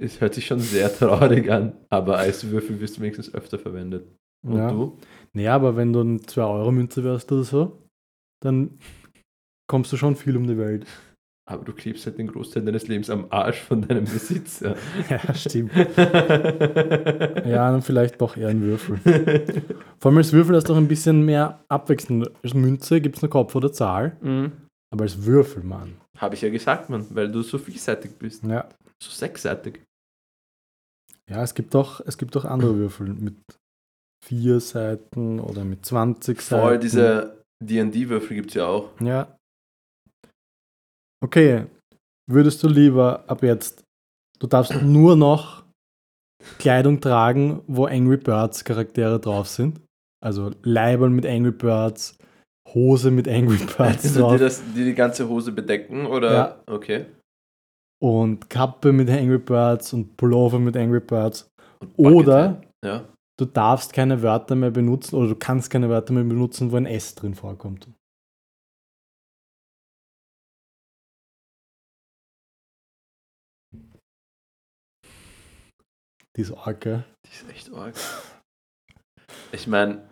[0.00, 4.06] Es hört sich schon sehr traurig an, aber als Würfel wirst du wenigstens öfter verwendet.
[4.44, 4.70] Und ja.
[4.70, 4.98] du?
[5.32, 7.82] Naja, aber wenn du eine 2-Euro-Münze wärst oder so,
[8.42, 8.78] dann
[9.66, 10.86] kommst du schon viel um die Welt.
[11.46, 14.76] Aber du klebst halt den Großteil deines Lebens am Arsch von deinem Besitzer.
[15.10, 15.72] Ja, stimmt.
[15.74, 18.98] Ja, dann vielleicht doch eher ein Würfel.
[19.98, 22.26] Vor allem als Würfel hast du auch ein bisschen mehr Abwechslung.
[22.42, 24.52] Als Münze gibt es eine Kopf oder Zahl, mhm.
[24.90, 26.00] aber als Würfel, Mann.
[26.16, 28.42] Habe ich ja gesagt, Mann, weil du so vielseitig bist.
[28.44, 28.66] Ja.
[29.02, 29.82] So sechsseitig.
[31.28, 33.36] Ja, es gibt auch, es gibt auch andere Würfel mit
[34.24, 36.62] vier Seiten oder mit 20 Seiten.
[36.62, 38.88] Voll, diese D&D-Würfel gibt es ja auch.
[39.00, 39.36] Ja.
[41.24, 41.64] Okay,
[42.30, 43.82] würdest du lieber ab jetzt,
[44.38, 45.64] du darfst nur noch
[46.58, 49.80] Kleidung tragen, wo Angry Birds Charaktere drauf sind?
[50.22, 52.18] Also Leiberl mit Angry Birds,
[52.74, 56.32] Hose mit Angry Birds Also die, drauf das, die die ganze Hose bedecken, oder?
[56.32, 56.62] Ja.
[56.66, 57.06] Okay.
[58.02, 61.48] und Kappe mit Angry Birds und Pullover mit Angry Birds.
[61.96, 62.60] Oder-.
[62.84, 63.08] Ja.
[63.38, 66.86] Du darfst keine Wörter mehr benutzen oder du kannst keine Wörter mehr benutzen, wo ein
[66.86, 67.88] S drin vorkommt.
[76.36, 77.04] Die ist arg, gell?
[77.26, 77.94] Die ist echt arg.
[79.52, 80.08] Ich meine,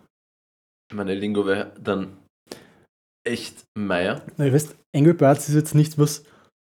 [0.92, 2.16] meine Lingo wäre dann
[3.26, 4.22] echt Meier.
[4.36, 6.24] Na, ich weiß, Angry Birds ist jetzt nicht was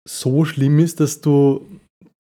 [0.08, 1.66] so schlimm ist, dass du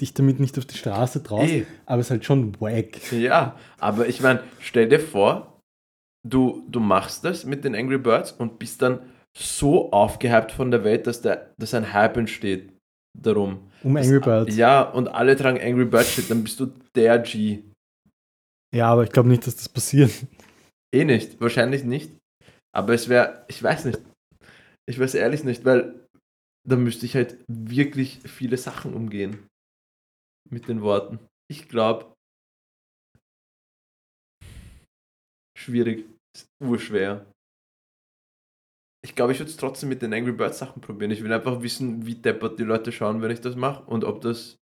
[0.00, 3.12] dich damit nicht auf die Straße traust, Ey, aber es ist halt schon wack.
[3.12, 5.60] ja, aber ich meine, stell dir vor,
[6.28, 9.00] du, du machst das mit den Angry Birds und bist dann
[9.36, 12.72] so aufgehypt von der Welt, dass, der, dass ein Hype entsteht
[13.18, 13.70] darum.
[13.86, 14.56] Um Angry Birds.
[14.56, 16.66] Ja, und alle tragen Angry Birds Shit, dann bist du
[16.96, 17.62] der G.
[18.74, 20.10] Ja, aber ich glaube nicht, dass das passiert.
[20.92, 22.10] Eh nicht, wahrscheinlich nicht.
[22.74, 24.00] Aber es wäre, ich weiß nicht.
[24.88, 26.04] Ich weiß ehrlich nicht, weil
[26.68, 29.46] da müsste ich halt wirklich viele Sachen umgehen.
[30.50, 31.20] Mit den Worten.
[31.48, 32.12] Ich glaube.
[35.56, 36.06] Schwierig.
[36.36, 37.24] Ist urschwer.
[39.06, 41.12] Ich glaube, ich würde es trotzdem mit den Angry Birds Sachen probieren.
[41.12, 44.20] Ich will einfach wissen, wie deppert die Leute schauen, wenn ich das mache und ob
[44.20, 44.58] das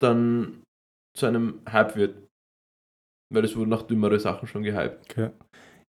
[0.00, 0.62] dann
[1.14, 2.26] zu einem Hype wird.
[3.30, 5.10] Weil es wurden nach dümmere Sachen schon gehypt.
[5.10, 5.30] Okay.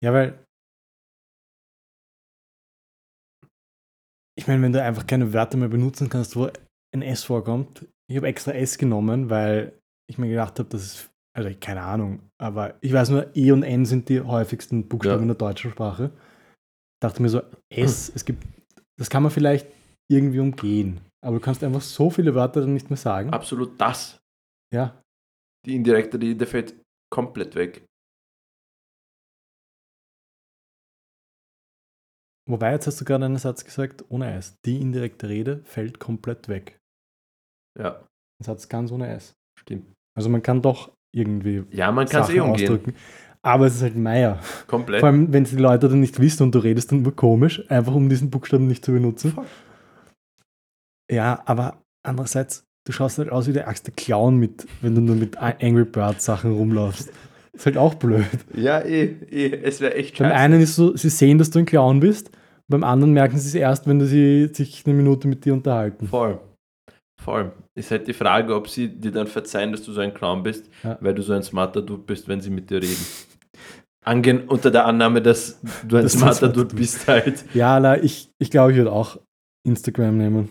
[0.03, 0.43] Ja, weil.
[4.39, 6.51] Ich meine, wenn du einfach keine Wörter mehr benutzen kannst, wo
[6.95, 7.87] ein S vorkommt.
[8.11, 9.78] Ich habe extra S genommen, weil
[10.11, 11.11] ich mir gedacht habe, das ist.
[11.37, 12.30] Also, keine Ahnung.
[12.41, 15.22] Aber ich weiß nur, E und N sind die häufigsten Buchstaben Ja.
[15.22, 16.12] in der deutschen Sprache.
[17.05, 18.42] Dachte mir so, S, es gibt.
[18.98, 19.66] Das kann man vielleicht
[20.11, 21.00] irgendwie umgehen.
[21.22, 23.28] Aber du kannst einfach so viele Wörter dann nicht mehr sagen.
[23.30, 24.18] Absolut das.
[24.72, 25.02] Ja.
[25.66, 26.74] Die indirekte Rede fällt
[27.12, 27.84] komplett weg.
[32.48, 34.57] Wobei, jetzt hast du gerade einen Satz gesagt, ohne S.
[34.64, 36.78] Die indirekte Rede fällt komplett weg.
[37.78, 38.00] Ja,
[38.40, 39.32] Ein Satz ganz ohne S.
[39.59, 39.92] stimmt.
[40.16, 42.70] Also man kann doch irgendwie Ja, man kann es eh umgehen.
[42.70, 42.94] ausdrücken.
[43.45, 44.38] Aber es ist halt Meier.
[44.66, 45.01] Komplett.
[45.01, 47.62] Vor allem, wenn es die Leute dann nicht wissen und du redest dann nur komisch,
[47.70, 49.32] einfach um diesen Buchstaben nicht zu benutzen.
[49.32, 49.45] Fuck.
[51.11, 55.16] Ja, aber andererseits, du schaust halt aus wie der ärgste Clown mit, wenn du nur
[55.16, 57.12] mit Angry Bird Sachen rumlaufst.
[57.53, 58.24] Ist halt auch blöd.
[58.57, 59.61] Ja, eh, eh.
[59.62, 60.40] Es wäre echt Beim scheiße.
[60.40, 62.30] einen ist so, sie sehen, dass du ein Clown bist,
[62.66, 66.09] beim anderen merken sie es erst, wenn sie sich eine Minute mit dir unterhalten.
[66.09, 66.40] Voll.
[67.22, 67.53] Voll.
[67.78, 70.68] Ist halt die Frage, ob sie dir dann verzeihen, dass du so ein Clown bist,
[70.82, 70.97] Ja.
[71.01, 73.07] weil du so ein smarter Dude bist, wenn sie mit dir reden.
[74.05, 77.44] Angen unter der Annahme, dass du ein ein smarter Dude bist halt.
[77.55, 79.18] Ja, na, ich, ich glaube, ich würde auch
[79.66, 80.50] Instagram nehmen.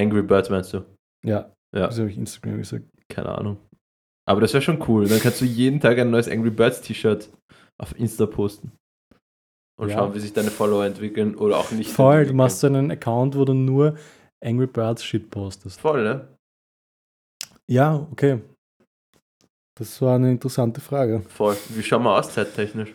[0.00, 0.84] Angry Birds meinst du?
[1.24, 1.88] Ja, Ja.
[1.88, 2.84] wieso habe ich Instagram gesagt?
[3.08, 3.58] Keine Ahnung.
[4.28, 5.06] Aber das wäre schon cool.
[5.08, 7.30] Dann kannst du jeden Tag ein neues Angry Birds T-Shirt
[7.78, 8.72] auf Insta posten.
[9.78, 9.96] Und Ja.
[9.98, 11.90] schauen, wie sich deine Follower entwickeln oder auch nicht.
[11.90, 13.96] Voll, du machst so einen Account, wo du nur
[14.44, 15.80] Angry Birds Shit postest.
[15.80, 16.28] Voll, ne?
[17.68, 18.40] Ja, okay.
[19.80, 21.22] Das war eine interessante Frage.
[21.22, 21.56] Voll.
[21.70, 22.94] Wie schauen wir aus zeittechnisch?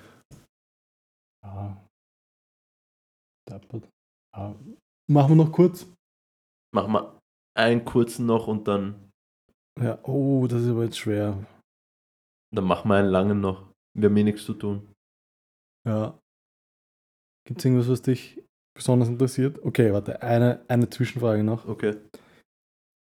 [1.44, 1.84] Ja.
[3.50, 3.90] Deppert.
[4.36, 4.56] Ja.
[5.10, 5.88] Machen wir noch kurz.
[6.72, 7.20] Machen wir
[7.58, 9.12] einen kurzen noch und dann,
[9.82, 11.44] Ja, oh, das ist aber jetzt schwer.
[12.54, 13.74] dann machen wir einen langen noch.
[13.98, 14.94] Wir haben eh nichts zu tun.
[15.88, 16.20] Ja.
[17.48, 18.44] Gibt es irgendwas, was dich
[18.76, 19.58] besonders interessiert?
[19.64, 21.68] Okay, warte, eine, eine Zwischenfrage noch.
[21.68, 21.96] Okay.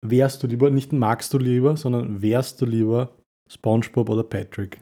[0.05, 3.15] Wärst du lieber, nicht magst du lieber, sondern wärst du lieber
[3.51, 4.79] SpongeBob oder Patrick?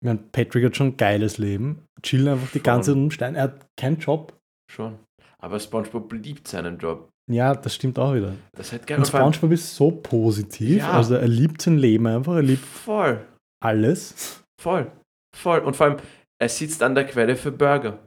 [0.00, 1.84] Ich meine, Patrick hat schon ein geiles Leben.
[2.02, 2.62] Chillen einfach die Schon.
[2.64, 3.34] ganze Zeit um Stein.
[3.34, 4.36] Er hat keinen Job.
[4.70, 4.98] Schon.
[5.38, 7.08] Aber SpongeBob liebt seinen Job.
[7.30, 8.34] Ja, das stimmt auch wieder.
[8.56, 8.98] Das halt geil.
[8.98, 10.78] Und SpongeBob ist so positiv.
[10.78, 10.92] Ja.
[10.92, 12.34] Also er liebt sein Leben einfach.
[12.34, 13.24] Er liebt Voll.
[13.62, 14.42] alles.
[14.60, 14.90] Voll.
[15.36, 15.60] Voll.
[15.60, 15.96] Und vor allem,
[16.40, 17.98] er sitzt an der Quelle für Burger.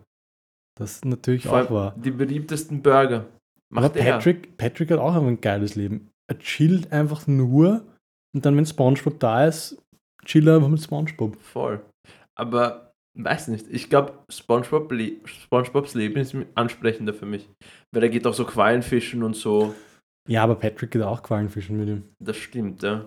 [0.77, 1.95] Das ist natürlich Vor auch wahr.
[1.97, 3.25] die beliebtesten Burger.
[3.69, 4.13] Macht Aber er.
[4.15, 6.11] Patrick, Patrick hat auch einfach ein geiles Leben.
[6.28, 7.86] Er chillt einfach nur
[8.34, 9.82] und dann, wenn SpongeBob da ist,
[10.26, 11.38] chillt er einfach mit SpongeBob.
[11.39, 11.86] Voll.
[12.38, 13.67] Aber weiß nicht.
[13.69, 17.49] Ich glaube, SpongeBob le SpongeBobs Leben ist ansprechender für mich.
[17.93, 19.73] Weil er geht auch so Quallenfischen und so.
[20.28, 22.03] Ja, aber Patrick geht auch Quallenfischen mit ihm.
[22.19, 23.05] Das stimmt, ja.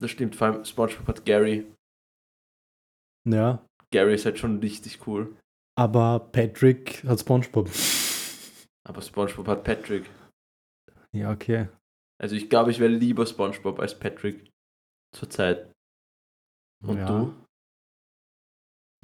[0.00, 0.34] Das stimmt.
[0.34, 1.66] Vor allem SpongeBob hat Gary.
[3.28, 5.36] Ja, Gary ist halt schon richtig cool.
[5.78, 7.70] aber Patrick hat SpongeBob.
[8.86, 10.10] Aber SpongeBob hat Patrick.
[11.12, 11.68] Ja, okay.
[12.20, 14.50] Also ich glaube, ich wäre lieber SpongeBob als Patrick.
[15.14, 15.72] Zurzeit.
[16.82, 17.06] Und ja.
[17.06, 17.34] du?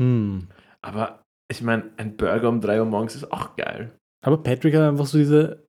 [0.00, 0.48] Hm.
[0.82, 3.98] Aber ich meine, ein Burger um 3 Uhr morgens ist auch geil.
[4.24, 5.66] Aber Patrick hat einfach so diese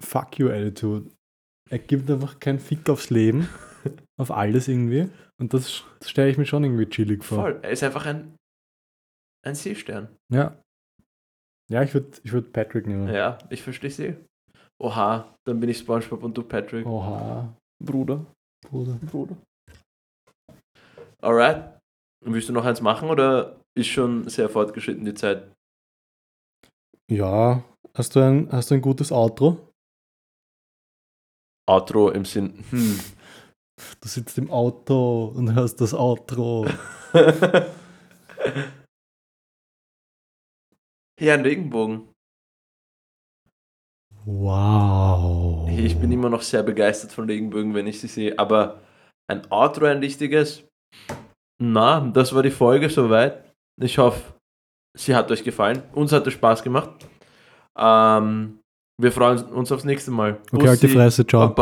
[0.00, 1.10] Fuck you Attitude.
[1.68, 3.48] Er gibt einfach keinen Fick aufs Leben,
[4.18, 5.08] auf alles irgendwie.
[5.38, 7.38] Und das, das stelle ich mir schon irgendwie chillig vor.
[7.38, 7.60] Voll.
[7.62, 8.36] Er ist einfach ein,
[9.46, 10.16] ein Seestern.
[10.32, 10.60] Ja.
[11.70, 13.08] Ja, ich würde ich würd Patrick nehmen.
[13.08, 14.16] Ja, ich verstehe sie.
[14.80, 16.86] Oha, dann bin ich SpongeBob und du Patrick.
[16.86, 17.54] Oha,
[17.84, 18.24] Bruder.
[18.66, 18.98] Bruder.
[19.10, 19.36] Bruder.
[21.22, 21.78] Alright.
[22.24, 25.52] Willst du noch eins machen oder ist schon sehr fortgeschritten die Zeit?
[27.10, 27.62] Ja,
[27.94, 29.68] hast du ein, hast du ein gutes Outro?
[31.68, 32.98] Outro im Sinn, hm,
[34.00, 36.66] Du sitzt im Auto und hörst das Outro.
[41.20, 42.09] Ja, ein Regenbogen.
[44.32, 45.68] Wow.
[45.68, 48.38] Ich bin immer noch sehr begeistert von Regenbögen, wenn ich sie sehe.
[48.38, 48.80] Aber
[49.28, 50.64] ein Outro, ein richtiges.
[51.60, 53.44] Na, das war die Folge soweit.
[53.80, 54.20] Ich hoffe,
[54.96, 55.82] sie hat euch gefallen.
[55.92, 56.90] Uns hat es Spaß gemacht.
[57.76, 58.60] Ähm,
[59.00, 60.38] wir freuen uns aufs nächste Mal.
[60.52, 61.48] Okay, halt die Bussi, Fresse, ciao.
[61.48, 61.54] Baba.